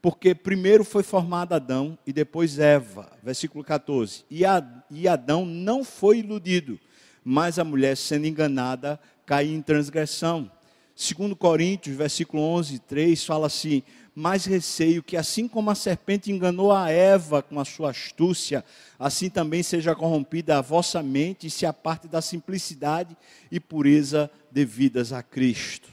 [0.03, 4.25] porque primeiro foi formado Adão e depois Eva, versículo 14.
[4.29, 6.79] E Adão não foi iludido,
[7.25, 10.51] mas a mulher, sendo enganada, cai em transgressão.
[10.95, 13.83] Segundo Coríntios, versículo 11, 3, fala assim,
[14.15, 18.65] mais receio que assim como a serpente enganou a Eva com a sua astúcia,
[18.99, 23.17] assim também seja corrompida a vossa mente e se aparte da simplicidade
[23.51, 25.89] e pureza devidas a Cristo.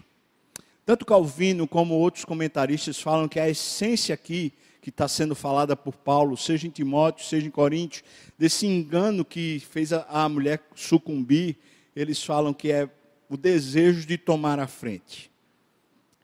[0.85, 5.95] Tanto Calvino como outros comentaristas falam que a essência aqui que está sendo falada por
[5.95, 8.03] Paulo, seja em Timóteo, seja em Coríntios,
[8.37, 11.57] desse engano que fez a, a mulher sucumbir,
[11.95, 12.89] eles falam que é
[13.29, 15.29] o desejo de tomar a frente.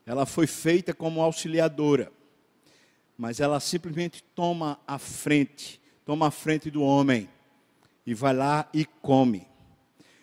[0.06, 2.12] Ela foi feita como auxiliadora,
[3.18, 7.30] mas ela simplesmente toma a frente, toma a frente do homem
[8.06, 9.48] e vai lá e come.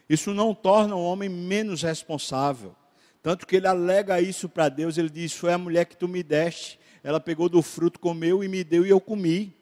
[0.08, 2.74] Isso não torna o homem menos responsável.
[3.22, 6.22] Tanto que ele alega isso para Deus, ele diz: Foi a mulher que tu me
[6.22, 9.54] deste, ela pegou do fruto, comeu e me deu e eu comi.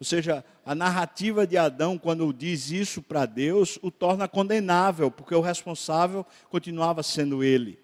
[0.00, 5.34] Ou seja, a narrativa de Adão, quando diz isso para Deus, o torna condenável, porque
[5.34, 7.78] o responsável continuava sendo ele.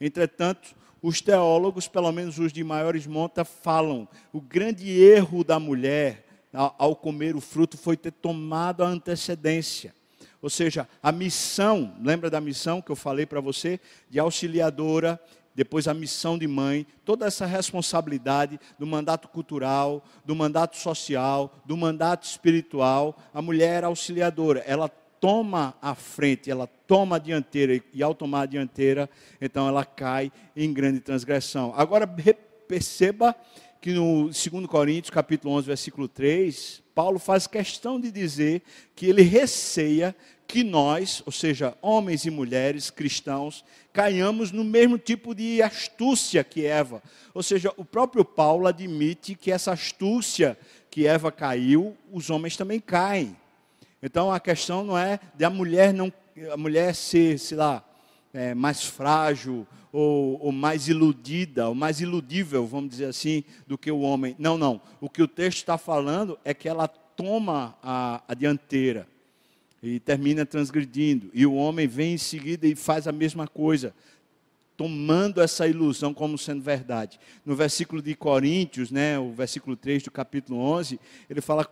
[0.00, 6.26] Entretanto, os teólogos, pelo menos os de maiores monta, falam: o grande erro da mulher
[6.52, 9.94] ao comer o fruto foi ter tomado a antecedência.
[10.42, 13.78] Ou seja, a missão, lembra da missão que eu falei para você?
[14.08, 15.20] De auxiliadora,
[15.60, 21.76] depois a missão de mãe, toda essa responsabilidade do mandato cultural, do mandato social, do
[21.76, 28.14] mandato espiritual, a mulher auxiliadora, ela toma a frente, ela toma a dianteira e ao
[28.14, 31.74] tomar a dianteira, então ela cai em grande transgressão.
[31.76, 32.08] Agora
[32.66, 33.36] perceba
[33.82, 38.62] que no 2 Coríntios, capítulo 11, versículo 3, Paulo faz questão de dizer
[38.96, 40.16] que ele receia
[40.50, 46.66] que nós, ou seja, homens e mulheres cristãos, caiamos no mesmo tipo de astúcia que
[46.66, 47.00] Eva.
[47.32, 50.58] Ou seja, o próprio Paulo admite que essa astúcia
[50.90, 53.36] que Eva caiu, os homens também caem.
[54.02, 56.12] Então a questão não é de a mulher não
[56.52, 57.84] a mulher ser, sei lá,
[58.34, 63.90] é, mais frágil ou, ou, mais iludida, ou mais iludível, vamos dizer assim, do que
[63.90, 64.34] o homem.
[64.38, 64.80] Não, não.
[65.00, 69.06] O que o texto está falando é que ela toma a, a dianteira
[69.82, 71.30] e termina transgredindo.
[71.32, 73.94] E o homem vem em seguida e faz a mesma coisa,
[74.76, 77.18] tomando essa ilusão como sendo verdade.
[77.44, 81.68] No versículo de Coríntios, né, o versículo 3 do capítulo 11, ele fala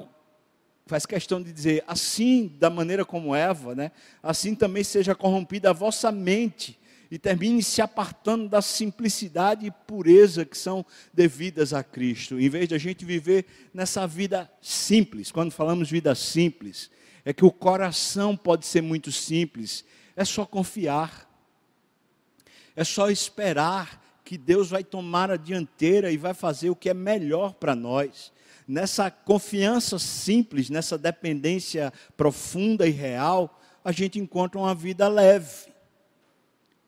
[0.86, 3.92] faz questão de dizer, assim, da maneira como Eva, né,
[4.22, 6.78] assim também seja corrompida a vossa mente
[7.10, 12.38] e termine se apartando da simplicidade e pureza que são devidas a Cristo.
[12.38, 16.90] Em vez de a gente viver nessa vida simples, quando falamos vida simples,
[17.28, 19.84] é que o coração pode ser muito simples,
[20.16, 21.30] é só confiar,
[22.74, 26.94] é só esperar que Deus vai tomar a dianteira e vai fazer o que é
[26.94, 28.32] melhor para nós.
[28.66, 35.70] Nessa confiança simples, nessa dependência profunda e real, a gente encontra uma vida leve.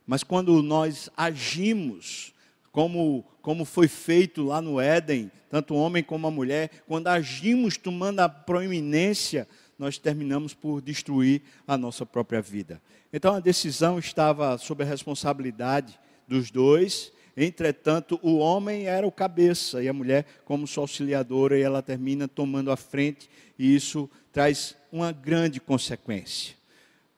[0.06, 2.32] Mas quando nós agimos
[2.72, 7.76] como, como foi feito lá no Éden, tanto o homem como a mulher, quando agimos
[7.76, 9.46] tomando a proeminência
[9.80, 12.82] nós terminamos por destruir a nossa própria vida.
[13.10, 19.82] Então a decisão estava sob a responsabilidade dos dois, entretanto, o homem era o cabeça
[19.82, 24.76] e a mulher, como sua auxiliadora, e ela termina tomando a frente, e isso traz
[24.92, 26.54] uma grande consequência.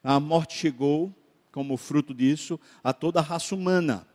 [0.05, 1.13] A morte chegou,
[1.51, 4.07] como fruto disso, a toda a raça humana.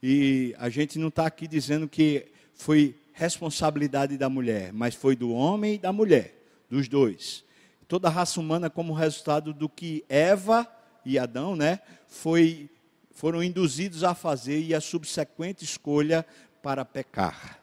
[0.00, 5.32] E a gente não está aqui dizendo que foi responsabilidade da mulher, mas foi do
[5.32, 6.32] homem e da mulher,
[6.70, 7.44] dos dois
[7.92, 10.66] toda a raça humana como resultado do que Eva
[11.04, 12.70] e Adão, né, foi,
[13.10, 16.24] foram induzidos a fazer e a subsequente escolha
[16.62, 17.60] para pecar.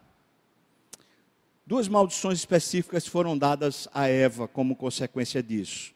[1.66, 5.92] Duas maldições específicas foram dadas a Eva como consequência disso,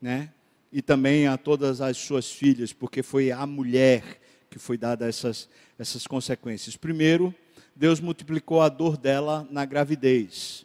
[0.00, 0.32] né?
[0.72, 5.48] E também a todas as suas filhas, porque foi a mulher que foi dada essas,
[5.76, 6.76] essas consequências.
[6.76, 7.34] Primeiro,
[7.74, 10.64] Deus multiplicou a dor dela na gravidez.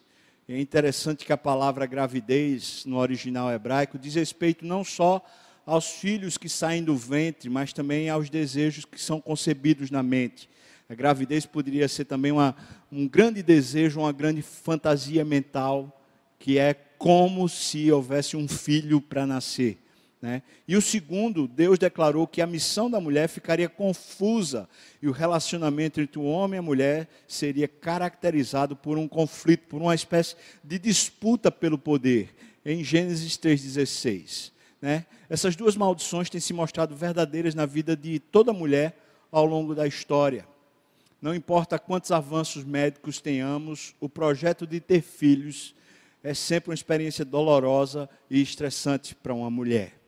[0.51, 5.23] É interessante que a palavra gravidez, no original hebraico, diz respeito não só
[5.63, 10.49] aos filhos que saem do ventre, mas também aos desejos que são concebidos na mente.
[10.89, 12.55] A gravidez poderia ser também uma,
[12.91, 16.01] um grande desejo, uma grande fantasia mental,
[16.39, 19.77] que é como se houvesse um filho para nascer.
[20.21, 20.41] Né?
[20.67, 24.67] E o segundo, Deus declarou que a missão da mulher ficaria confusa
[25.01, 29.81] e o relacionamento entre o homem e a mulher seria caracterizado por um conflito, por
[29.81, 34.51] uma espécie de disputa pelo poder, em Gênesis 3,16.
[34.81, 35.05] Né?
[35.29, 38.97] Essas duas maldições têm se mostrado verdadeiras na vida de toda mulher
[39.31, 40.45] ao longo da história.
[41.21, 45.75] Não importa quantos avanços médicos tenhamos, o projeto de ter filhos
[46.21, 49.98] é sempre uma experiência dolorosa e estressante para uma mulher.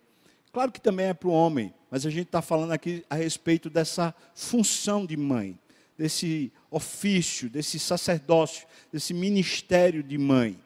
[0.52, 3.70] Claro que também é para o homem, mas a gente está falando aqui a respeito
[3.70, 5.58] dessa função de mãe,
[5.98, 10.60] desse ofício, desse sacerdócio, desse ministério de mãe.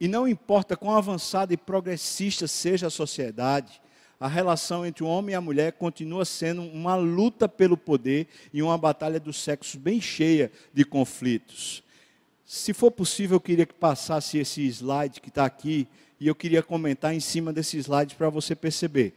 [0.00, 3.80] E não importa quão avançada e progressista seja a sociedade,
[4.18, 8.62] a relação entre o homem e a mulher continua sendo uma luta pelo poder e
[8.62, 11.84] uma batalha dos sexos bem cheia de conflitos.
[12.44, 15.88] Se for possível, eu queria que passasse esse slide que está aqui
[16.22, 19.12] e eu queria comentar em cima desse slide para você perceber.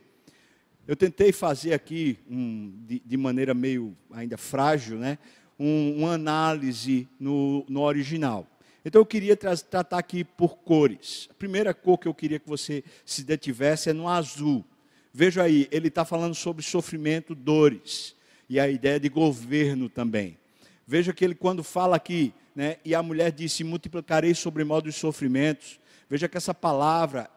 [0.87, 5.19] Eu tentei fazer aqui, um, de, de, maneira meio ainda frágil, né,
[5.59, 8.47] um, uma análise no, no original.
[8.83, 11.27] Então eu queria tra tratar aqui por cores.
[11.29, 14.65] A primeira cor que eu queria que você se detivesse é no azul.
[15.13, 18.15] Veja aí, ele está falando sobre sofrimento, dores,
[18.49, 20.39] e a ideia de governo também.
[20.87, 24.95] Veja que ele, quando fala aqui, né, e a mulher disse: multiplicarei sobre modo os
[24.95, 25.79] sofrimentos.
[26.09, 27.29] Veja que essa palavra,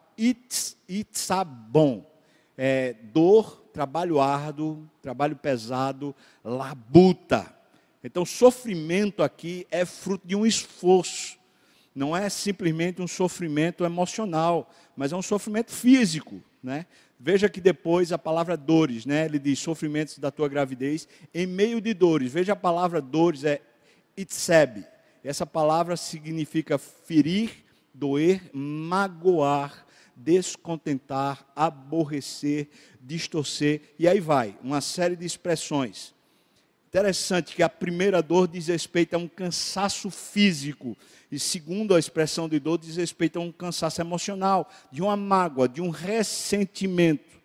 [0.89, 2.05] itzabon,
[2.57, 6.15] é dor, trabalho árduo, trabalho pesado,
[6.45, 7.55] labuta.
[8.03, 11.39] Então, sofrimento aqui é fruto de um esforço.
[11.95, 16.87] Não é simplesmente um sofrimento emocional, mas é um sofrimento físico, né?
[17.19, 19.25] Veja que depois a palavra dores, né?
[19.25, 22.33] Ele diz sofrimentos da tua gravidez em meio de dores.
[22.33, 23.61] Veja a palavra dores é
[24.17, 24.85] itzeb.
[25.25, 27.65] Essa palavra significa ferir,
[27.99, 29.85] doer, magoar,
[30.15, 32.69] descontentar, aborrecer,
[33.01, 36.15] distorcer e aí vai, uma série de expressões.
[36.87, 40.97] Interessante que a primeira dor diz respeito a um cansaço físico
[41.31, 45.69] e segundo a expressão de dor, diz respeito a um cansaço emocional, de uma mágoa,
[45.69, 47.37] de um ressentimento.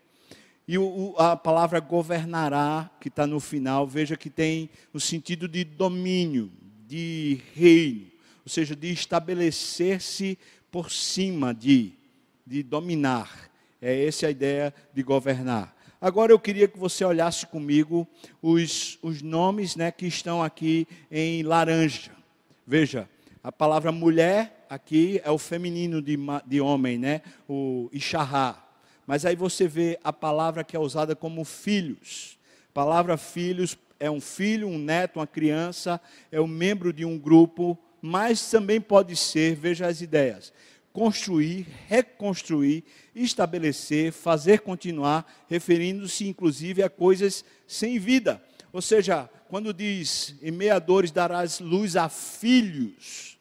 [0.65, 5.65] E o, a palavra governará, que está no final, veja que tem o sentido de
[5.65, 6.49] domínio,
[6.87, 8.12] de reino,
[8.45, 10.37] ou seja, de estabelecer-se
[10.71, 11.93] por cima de,
[12.45, 13.49] de dominar.
[13.81, 15.75] É essa a ideia de governar.
[15.99, 18.07] Agora eu queria que você olhasse comigo
[18.41, 22.11] os, os nomes né, que estão aqui em laranja.
[22.67, 23.07] Veja,
[23.41, 27.21] a palavra mulher aqui é o feminino de, de homem, né?
[27.47, 28.61] O Ixará.
[29.05, 32.37] Mas aí você vê a palavra que é usada como filhos.
[32.69, 37.17] A palavra filhos é um filho, um neto, uma criança, é um membro de um
[37.17, 40.51] grupo, mas também pode ser, veja as ideias,
[40.91, 42.83] construir, reconstruir,
[43.15, 48.43] estabelecer, fazer continuar, referindo-se inclusive a coisas sem vida.
[48.73, 53.39] Ou seja, quando diz em meadores darás luz a filhos,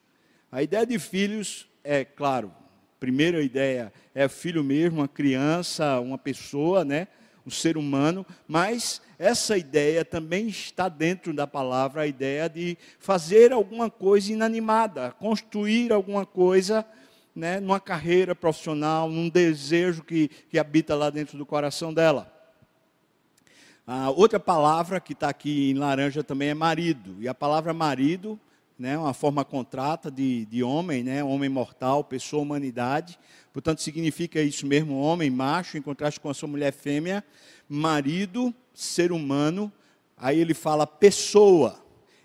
[0.53, 2.55] a ideia de filhos é, claro,
[3.01, 7.09] primeira ideia é filho mesmo, uma criança, uma pessoa, né?
[7.45, 13.53] um ser humano, mas essa ideia também está dentro da palavra, a ideia de fazer
[13.53, 16.85] alguma coisa inanimada, construir alguma coisa
[17.33, 22.33] né, numa carreira profissional, num desejo que, que habita lá dentro do coração dela.
[23.87, 28.41] A outra palavra que está aqui em laranja também é marido, e a palavra marido
[28.77, 33.17] né, uma forma contrata de, de homem, né, homem mortal, pessoa, humanidade.
[33.53, 37.23] Portanto, significa isso mesmo, homem, macho, em contraste com a sua mulher fêmea,
[37.69, 39.73] marido, ser humano.
[40.17, 41.83] Aí ele fala pessoa,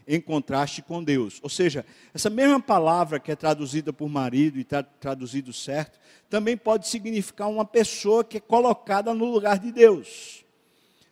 [0.08, 1.40] em contraste com Deus.
[1.42, 6.56] Ou seja, essa mesma palavra que é traduzida por marido e está traduzido certo, também
[6.56, 10.46] pode significar uma pessoa que é colocada no lugar de Deus.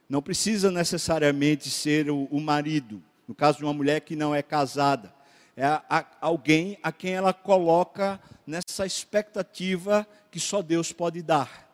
[0.07, 4.41] Não precisa necessariamente ser o, o marido, no caso de uma mulher que não é
[4.41, 5.15] casada
[5.55, 11.64] é a, a, alguém a quem ela coloca nessa expectativa que só Deus pode dar.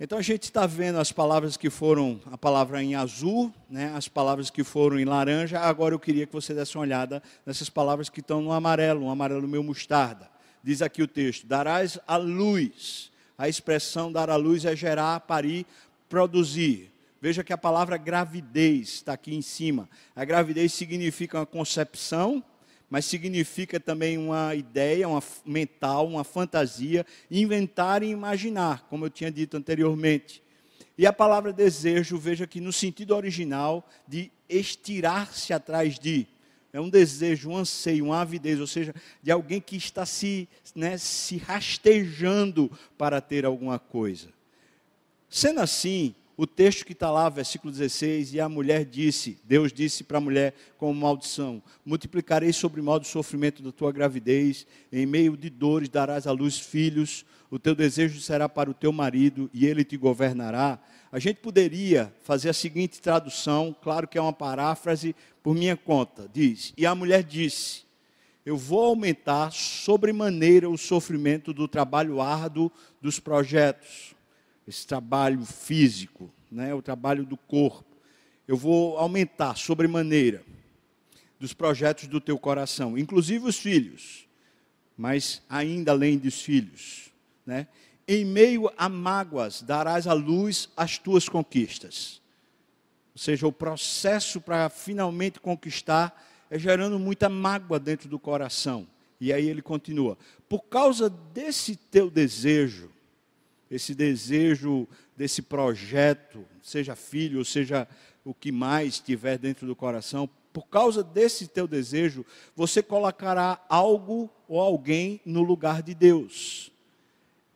[0.00, 4.08] Então a gente está vendo as palavras que foram, a palavra em azul, né, as
[4.08, 5.60] palavras que foram em laranja.
[5.60, 9.10] Agora eu queria que você desse uma olhada nessas palavras que estão no amarelo, um
[9.10, 10.28] amarelo meio mostarda.
[10.62, 13.10] Diz aqui o texto: darás a luz.
[13.36, 15.66] A expressão dar a luz é gerar, parir,
[16.08, 16.92] produzir.
[17.20, 19.88] Veja que a palavra gravidez está aqui em cima.
[20.14, 22.42] A gravidez significa uma concepção,
[22.92, 29.32] mas significa também uma ideia, uma mental, uma fantasia, inventar e imaginar, como eu tinha
[29.32, 30.42] dito anteriormente.
[30.98, 36.26] E a palavra desejo, veja que no sentido original de estirar-se atrás de,
[36.70, 40.98] é um desejo, um anseio, uma avidez, ou seja, de alguém que está se, né,
[40.98, 44.28] se rastejando para ter alguma coisa.
[45.30, 50.02] Sendo assim, o texto que está lá, versículo 16, e a mulher disse, Deus disse
[50.02, 55.36] para a mulher como maldição: multiplicarei sobre modo o sofrimento da tua gravidez, em meio
[55.36, 59.64] de dores darás à luz filhos, o teu desejo será para o teu marido e
[59.66, 60.80] ele te governará.
[61.12, 65.14] A gente poderia fazer a seguinte tradução, claro que é uma paráfrase
[65.44, 67.84] por minha conta, diz: E a mulher disse:
[68.44, 72.68] Eu vou aumentar sobremaneira o sofrimento do trabalho árduo
[73.00, 74.16] dos projetos
[74.66, 77.96] esse trabalho físico, né, o trabalho do corpo.
[78.46, 80.42] Eu vou aumentar sobremaneira
[81.38, 84.28] dos projetos do teu coração, inclusive os filhos,
[84.96, 87.10] mas ainda além dos filhos,
[87.44, 87.66] né?
[88.06, 92.20] Em meio a mágoas darás à luz as tuas conquistas.
[93.14, 98.86] Ou seja, o processo para finalmente conquistar é gerando muita mágoa dentro do coração.
[99.20, 102.90] E aí ele continua: por causa desse teu desejo,
[103.72, 107.88] esse desejo desse projeto, seja filho, seja
[108.22, 114.30] o que mais tiver dentro do coração, por causa desse teu desejo, você colocará algo
[114.46, 116.70] ou alguém no lugar de Deus.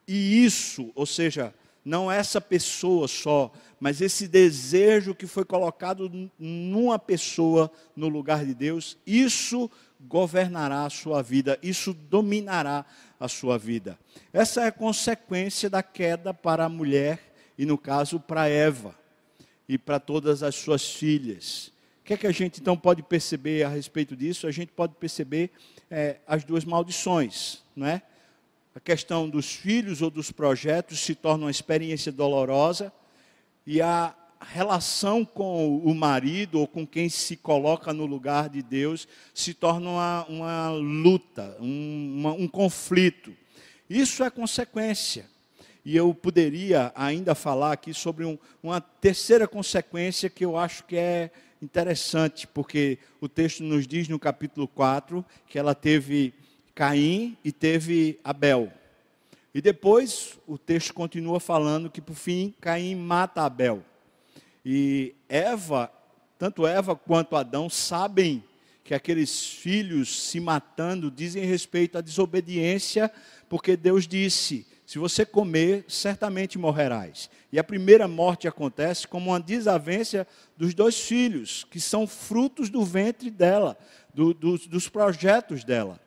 [0.09, 1.55] E isso, ou seja,
[1.85, 8.55] não essa pessoa só, mas esse desejo que foi colocado numa pessoa no lugar de
[8.55, 12.87] Deus, isso governará a sua vida, isso dominará
[13.19, 13.99] a sua vida.
[14.33, 17.21] Essa é a consequência da queda para a mulher
[17.57, 18.95] e, no caso, para Eva
[19.69, 21.73] e para todas as suas filhas.
[22.01, 24.47] O que é que a gente então pode perceber a respeito disso?
[24.47, 25.51] A gente pode perceber
[25.91, 28.03] é, as duas maldições, não é?
[28.75, 32.93] A questão dos filhos ou dos projetos se torna uma experiência dolorosa
[33.67, 39.09] e a relação com o marido ou com quem se coloca no lugar de Deus
[39.34, 43.34] se torna uma, uma luta, um, uma, um conflito.
[43.89, 45.26] Isso é consequência.
[45.84, 50.97] E eu poderia ainda falar aqui sobre um, uma terceira consequência que eu acho que
[50.97, 51.30] é
[51.62, 56.34] interessante, porque o texto nos diz no capítulo 4 que ela teve
[56.74, 58.72] Caim e teve Abel.
[59.55, 63.82] E depois o texto continua falando que, por fim, Caim mata Abel.
[64.69, 65.93] E Eva,
[66.37, 68.43] tanto Eva quanto Adão, sabem
[68.83, 73.09] que aqueles filhos se matando dizem respeito à desobediência,
[73.49, 77.31] porque Deus disse: se você comer, certamente morrerás.
[77.53, 82.85] E a primeira morte acontece como uma desavença dos dois filhos, que são frutos do
[82.85, 83.79] ventre dela,
[84.12, 86.01] do, do, dos projetos dela,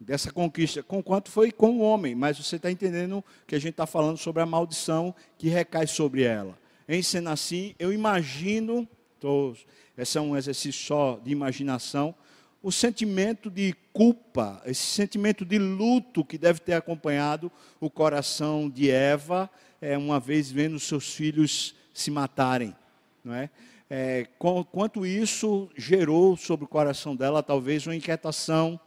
[0.00, 3.72] dessa conquista, com quanto foi com o homem, mas você está entendendo que a gente
[3.72, 6.56] está falando sobre a maldição que recai sobre ela
[6.88, 8.88] em cena assim, eu imagino,
[9.20, 9.54] tô,
[9.96, 12.14] esse é um exercício só de imaginação,
[12.62, 18.90] o sentimento de culpa, esse sentimento de luto que deve ter acompanhado o coração de
[18.90, 22.74] Eva, é, uma vez vendo seus filhos se matarem,
[23.22, 23.50] não é?
[23.90, 24.26] é
[24.72, 28.80] quanto isso gerou sobre o coração dela, talvez uma inquietação,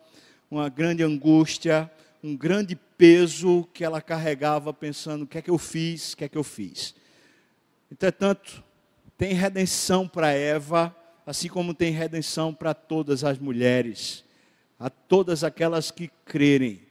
[0.49, 1.89] uma grande angústia,
[2.23, 6.25] um grande peso que ela carregava pensando: o que é que eu fiz, o que
[6.25, 6.93] é que eu fiz.
[7.91, 8.63] Entretanto,
[9.17, 14.23] tem redenção para Eva, assim como tem redenção para todas as mulheres,
[14.79, 16.81] a todas aquelas que crerem.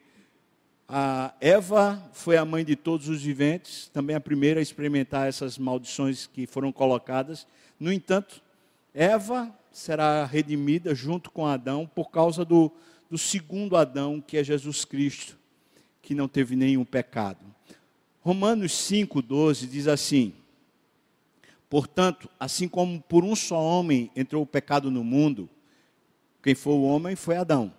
[0.87, 5.57] A Eva foi a mãe de todos os viventes, também a primeira a experimentar essas
[5.57, 7.47] maldições que foram colocadas.
[7.79, 8.43] No entanto,
[8.93, 12.71] Eva será redimida junto com Adão por causa do,
[13.09, 15.39] do segundo Adão, que é Jesus Cristo,
[16.03, 17.39] que não teve nenhum pecado.
[18.21, 20.35] Romanos 5,12 diz assim:
[21.71, 25.49] Portanto, assim como por um só homem entrou o pecado no mundo,
[26.43, 27.73] quem foi o homem foi Adão.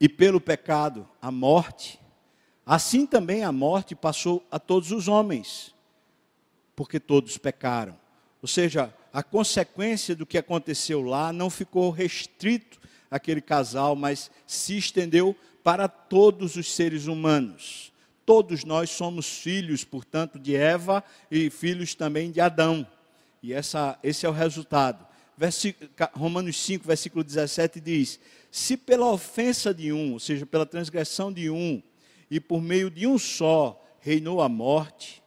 [0.00, 2.00] E pelo pecado, a morte,
[2.64, 5.74] assim também a morte passou a todos os homens,
[6.74, 7.98] porque todos pecaram.
[8.40, 12.80] Ou seja, a consequência do que aconteceu lá não ficou restrito
[13.10, 17.92] aquele casal, mas se estendeu para todos os seres humanos.
[18.26, 22.84] Todos nós somos filhos, portanto, de Eva e filhos também de Adão.
[23.40, 25.06] E essa, esse é o resultado.
[26.12, 28.18] Romanos 5, versículo 17 diz:
[28.50, 31.80] Se pela ofensa de um, ou seja, pela transgressão de um,
[32.28, 35.22] e por meio de um só reinou a morte,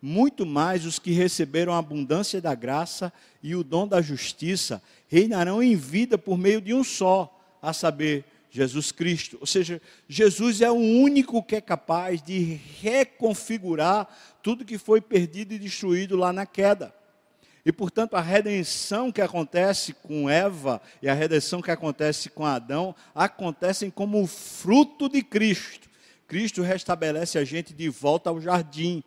[0.00, 5.62] muito mais os que receberam a abundância da graça e o dom da justiça reinarão
[5.62, 9.38] em vida por meio de um só, a saber, Jesus Cristo.
[9.40, 14.08] Ou seja, Jesus é o único que é capaz de reconfigurar
[14.42, 16.94] tudo que foi perdido e destruído lá na queda.
[17.64, 22.94] E, portanto, a redenção que acontece com Eva e a redenção que acontece com Adão
[23.14, 25.88] acontecem como fruto de Cristo.
[26.26, 29.02] Cristo restabelece a gente de volta ao jardim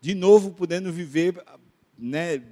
[0.00, 1.42] de novo podendo viver
[1.98, 2.42] né,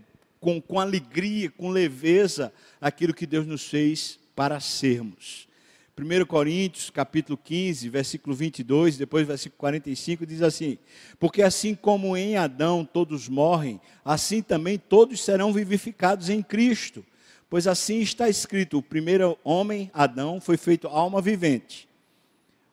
[0.41, 5.47] com, com alegria, com leveza, aquilo que Deus nos fez para sermos.
[5.95, 10.79] 1 Coríntios, capítulo 15, versículo 22, depois versículo 45, diz assim:
[11.19, 17.05] Porque assim como em Adão todos morrem, assim também todos serão vivificados em Cristo.
[17.51, 21.87] Pois assim está escrito: o primeiro homem, Adão, foi feito alma vivente.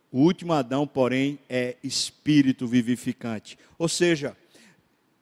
[0.10, 3.60] O último Adão, porém, é espírito vivificante.
[3.78, 4.36] Ou seja,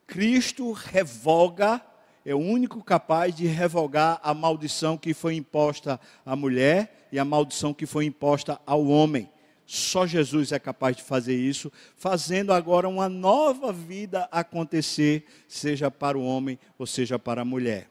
[0.05, 1.81] Cristo revoga,
[2.27, 7.23] é o único capaz de revogar a maldição que foi imposta à mulher e a
[7.23, 9.29] maldição que foi imposta ao homem.
[9.65, 16.17] Só Jesus é capaz de fazer isso, fazendo agora uma nova vida acontecer, seja para
[16.17, 17.89] o homem ou seja para a mulher.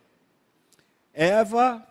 [1.15, 1.83] Eva,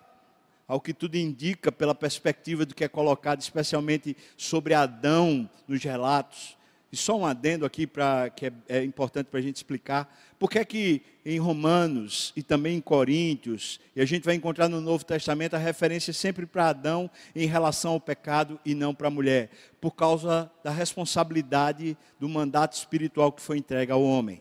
[0.68, 6.55] ao que tudo indica, pela perspectiva do que é colocado, especialmente sobre Adão nos relatos,
[6.92, 10.14] e só um adendo aqui para que é, é importante para a gente explicar.
[10.38, 14.68] Por que é que em Romanos e também em Coríntios, e a gente vai encontrar
[14.68, 19.08] no Novo Testamento a referência sempre para Adão em relação ao pecado e não para
[19.08, 19.50] a mulher?
[19.80, 24.40] Por causa da responsabilidade do mandato espiritual que foi entregue ao homem.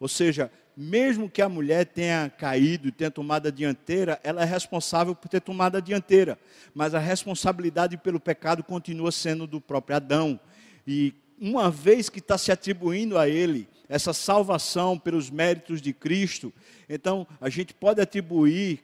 [0.00, 5.14] Ou seja, mesmo que a mulher tenha caído, tenha tomado a dianteira, ela é responsável
[5.14, 6.38] por ter tomado a dianteira.
[6.74, 10.38] Mas a responsabilidade pelo pecado continua sendo do próprio Adão.
[10.86, 16.52] E uma vez que está se atribuindo a Ele essa salvação pelos méritos de Cristo,
[16.88, 18.82] então a gente pode atribuir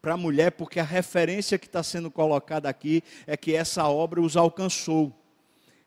[0.00, 4.20] para a mulher, porque a referência que está sendo colocada aqui é que essa obra
[4.20, 5.16] os alcançou.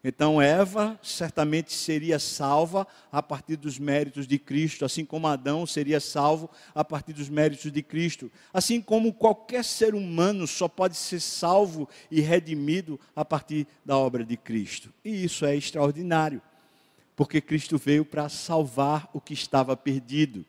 [0.08, 6.00] Então Eva certamente seria salva a partir dos méritos de Cristo, assim como Adão seria
[6.00, 8.32] salvo a partir dos méritos de Cristo.
[8.54, 14.24] Assim como qualquer ser humano só pode ser salvo e redimido a partir da obra
[14.24, 14.94] de Cristo.
[15.04, 16.40] E isso é extraordinário,
[17.16, 20.46] porque Cristo veio para salvar o que estava perdido,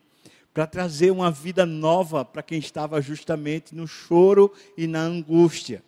[0.53, 5.83] para trazer uma vida nova para quem estava justamente no choro e na angústia.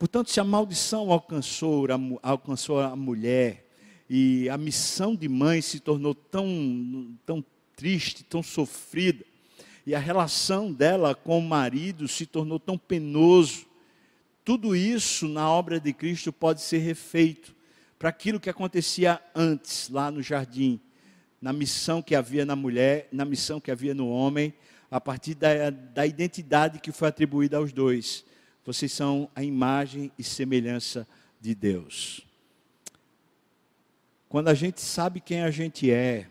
[0.00, 1.86] Portanto, se a maldição alcançou,
[2.22, 3.66] alcançou a mulher
[4.08, 7.44] e a missão de mãe se tornou tão, tão
[7.76, 9.22] triste, tão sofrida,
[9.84, 13.66] e a relação dela com o marido se tornou tão penoso,
[14.42, 17.54] tudo isso na obra de Cristo pode ser refeito
[17.98, 20.80] para aquilo que acontecia antes, lá no jardim,
[21.42, 24.54] na missão que havia na mulher, na missão que havia no homem,
[24.90, 28.24] a partir da, da identidade que foi atribuída aos dois
[28.72, 31.04] vocês são a imagem e semelhança
[31.40, 32.24] de Deus.
[34.28, 36.28] Quando a gente sabe quem a gente é,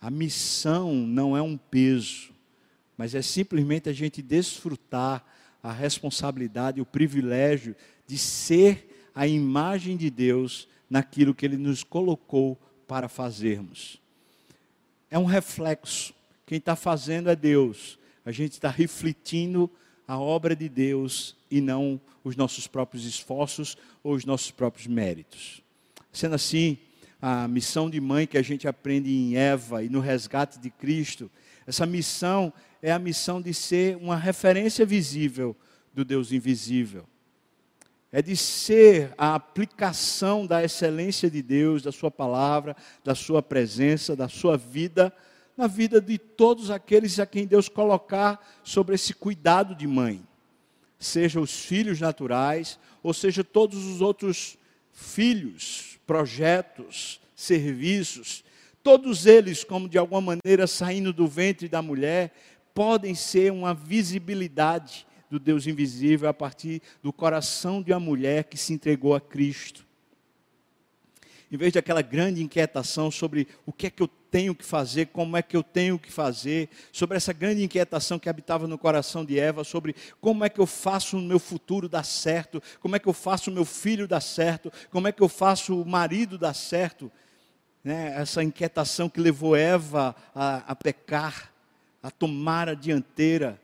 [0.00, 2.30] a missão não é um peso,
[2.96, 5.24] mas é simplesmente a gente desfrutar
[5.60, 7.74] a responsabilidade, o privilégio
[8.06, 12.56] de ser a imagem de Deus naquilo que Ele nos colocou
[12.86, 14.00] para fazermos.
[15.10, 16.14] É um reflexo.
[16.46, 17.98] Quem está fazendo é Deus.
[18.24, 19.68] A gente está refletindo
[20.08, 25.62] a obra de Deus e não os nossos próprios esforços ou os nossos próprios méritos.
[26.10, 26.78] Sendo assim,
[27.20, 31.30] a missão de mãe que a gente aprende em Eva e no resgate de Cristo,
[31.66, 32.50] essa missão
[32.80, 35.54] é a missão de ser uma referência visível
[35.92, 37.04] do Deus invisível.
[38.10, 44.16] É de ser a aplicação da excelência de Deus, da Sua palavra, da Sua presença,
[44.16, 45.12] da Sua vida
[45.58, 50.24] na vida de todos aqueles a quem Deus colocar sobre esse cuidado de mãe,
[51.00, 54.56] seja os filhos naturais, ou seja todos os outros
[54.92, 58.44] filhos, projetos, serviços,
[58.84, 62.32] todos eles, como de alguma maneira saindo do ventre da mulher,
[62.72, 68.56] podem ser uma visibilidade do Deus invisível a partir do coração de uma mulher que
[68.56, 69.84] se entregou a Cristo.
[71.50, 75.36] Em vez daquela grande inquietação sobre o que é que eu tenho que fazer, como
[75.36, 79.38] é que eu tenho que fazer, sobre essa grande inquietação que habitava no coração de
[79.38, 83.08] Eva, sobre como é que eu faço o meu futuro dar certo, como é que
[83.08, 86.54] eu faço o meu filho dar certo, como é que eu faço o marido dar
[86.54, 87.10] certo.
[87.82, 88.14] Né?
[88.16, 91.52] Essa inquietação que levou Eva a, a pecar,
[92.02, 93.60] a tomar a dianteira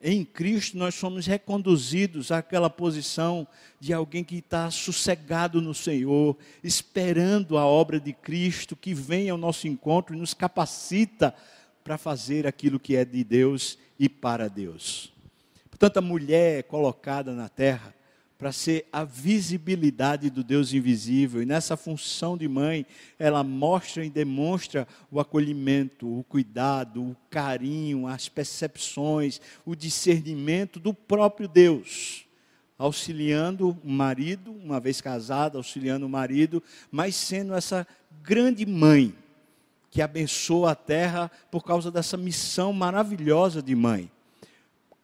[0.00, 3.46] em Cristo nós somos reconduzidos àquela posição
[3.80, 9.38] de alguém que está sossegado no Senhor, esperando a obra de Cristo que vem ao
[9.38, 11.34] nosso encontro e nos capacita
[11.82, 15.12] para fazer aquilo que é de Deus e para Deus.
[15.70, 17.94] Portanto, a mulher é colocada na terra
[18.36, 21.40] para ser a visibilidade do Deus invisível.
[21.42, 22.84] E nessa função de mãe,
[23.18, 30.92] ela mostra e demonstra o acolhimento, o cuidado, o carinho, as percepções, o discernimento do
[30.92, 32.24] próprio Deus.
[32.76, 37.86] Auxiliando o marido, uma vez casada, auxiliando o marido, mas sendo essa
[38.20, 39.14] grande mãe
[39.92, 44.10] que abençoa a terra por causa dessa missão maravilhosa de mãe,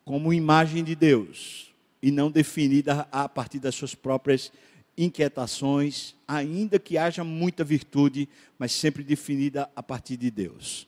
[0.05, 1.70] como imagem de Deus
[2.03, 4.53] e não definida a partir das suas próprias
[4.97, 8.29] inquietações, ainda que haja muita virtude,
[8.59, 10.87] mas sempre definida a partir de Deus.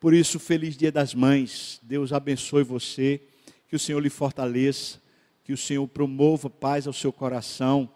[0.00, 1.80] Por isso, feliz Dia das Mães.
[1.82, 3.20] Deus abençoe você,
[3.68, 5.00] que o Senhor lhe fortaleça,
[5.44, 7.88] que o Senhor promova paz ao seu coração.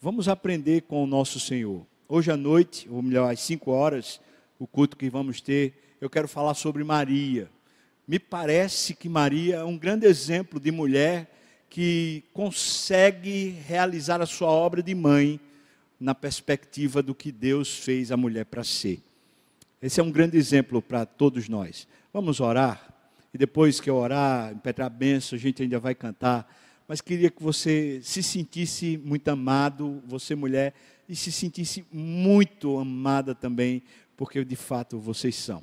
[0.00, 1.86] Vamos aprender com o nosso Senhor.
[2.08, 4.20] Hoje à noite, ou melhor, às 5 horas,
[4.58, 7.50] o culto que vamos ter, eu quero falar sobre Maria.
[8.06, 11.39] Me parece que Maria é um grande exemplo de mulher
[11.70, 15.38] que consegue realizar a sua obra de mãe
[16.00, 19.00] na perspectiva do que Deus fez a mulher para ser.
[19.80, 21.86] Esse é um grande exemplo para todos nós.
[22.12, 22.92] Vamos orar,
[23.32, 26.52] e depois que eu orar, impetrar a benção, a gente ainda vai cantar.
[26.88, 30.74] Mas queria que você se sentisse muito amado, você mulher,
[31.08, 33.80] e se sentisse muito amada também,
[34.16, 35.62] porque de fato vocês são.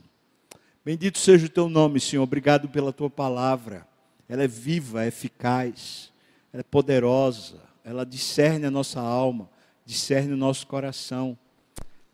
[0.86, 2.24] Bendito seja o teu nome, Senhor.
[2.24, 3.86] Obrigado pela tua palavra
[4.30, 6.12] ela é viva, é eficaz,
[6.52, 9.50] ela é poderosa, ela discerne a nossa alma,
[9.86, 11.38] discerne o nosso coração.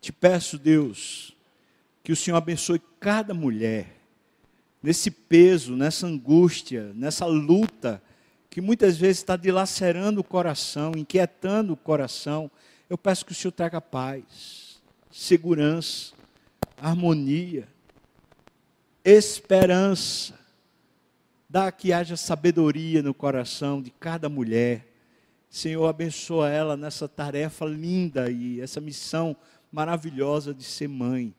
[0.00, 1.36] Te peço, Deus,
[2.02, 3.96] que o Senhor abençoe cada mulher
[4.82, 8.02] nesse peso, nessa angústia, nessa luta
[8.50, 12.48] que muitas vezes está dilacerando o coração, inquietando o coração.
[12.88, 16.12] Eu peço que o Senhor traga paz, segurança,
[16.80, 17.66] harmonia,
[19.04, 20.33] esperança
[21.54, 24.88] Dá que haja sabedoria no coração de cada mulher.
[25.48, 29.36] Senhor, abençoa ela nessa tarefa linda e essa missão
[29.70, 31.32] maravilhosa de ser mãe.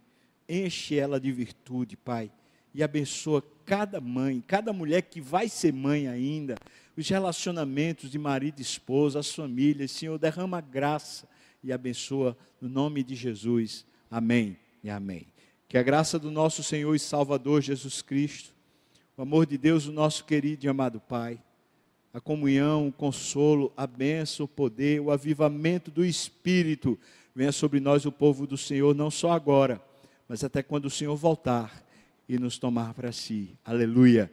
[0.47, 2.31] Enche ela de virtude, Pai.
[2.73, 6.55] E abençoa cada mãe, cada mulher que vai ser mãe ainda,
[6.95, 9.91] os relacionamentos de marido e esposa, as famílias.
[9.91, 11.27] Senhor, derrama graça
[11.61, 13.85] e abençoa no nome de Jesus.
[14.09, 15.27] Amém e amém.
[15.67, 18.54] Que a graça do nosso Senhor e Salvador Jesus Cristo
[19.17, 21.39] o amor de Deus, o nosso querido e amado Pai,
[22.13, 26.97] a comunhão, o consolo, a bênção, o poder, o avivamento do Espírito
[27.35, 29.81] venha sobre nós, o povo do Senhor, não só agora,
[30.27, 31.83] mas até quando o Senhor voltar
[32.27, 33.57] e nos tomar para si.
[33.63, 34.31] Aleluia.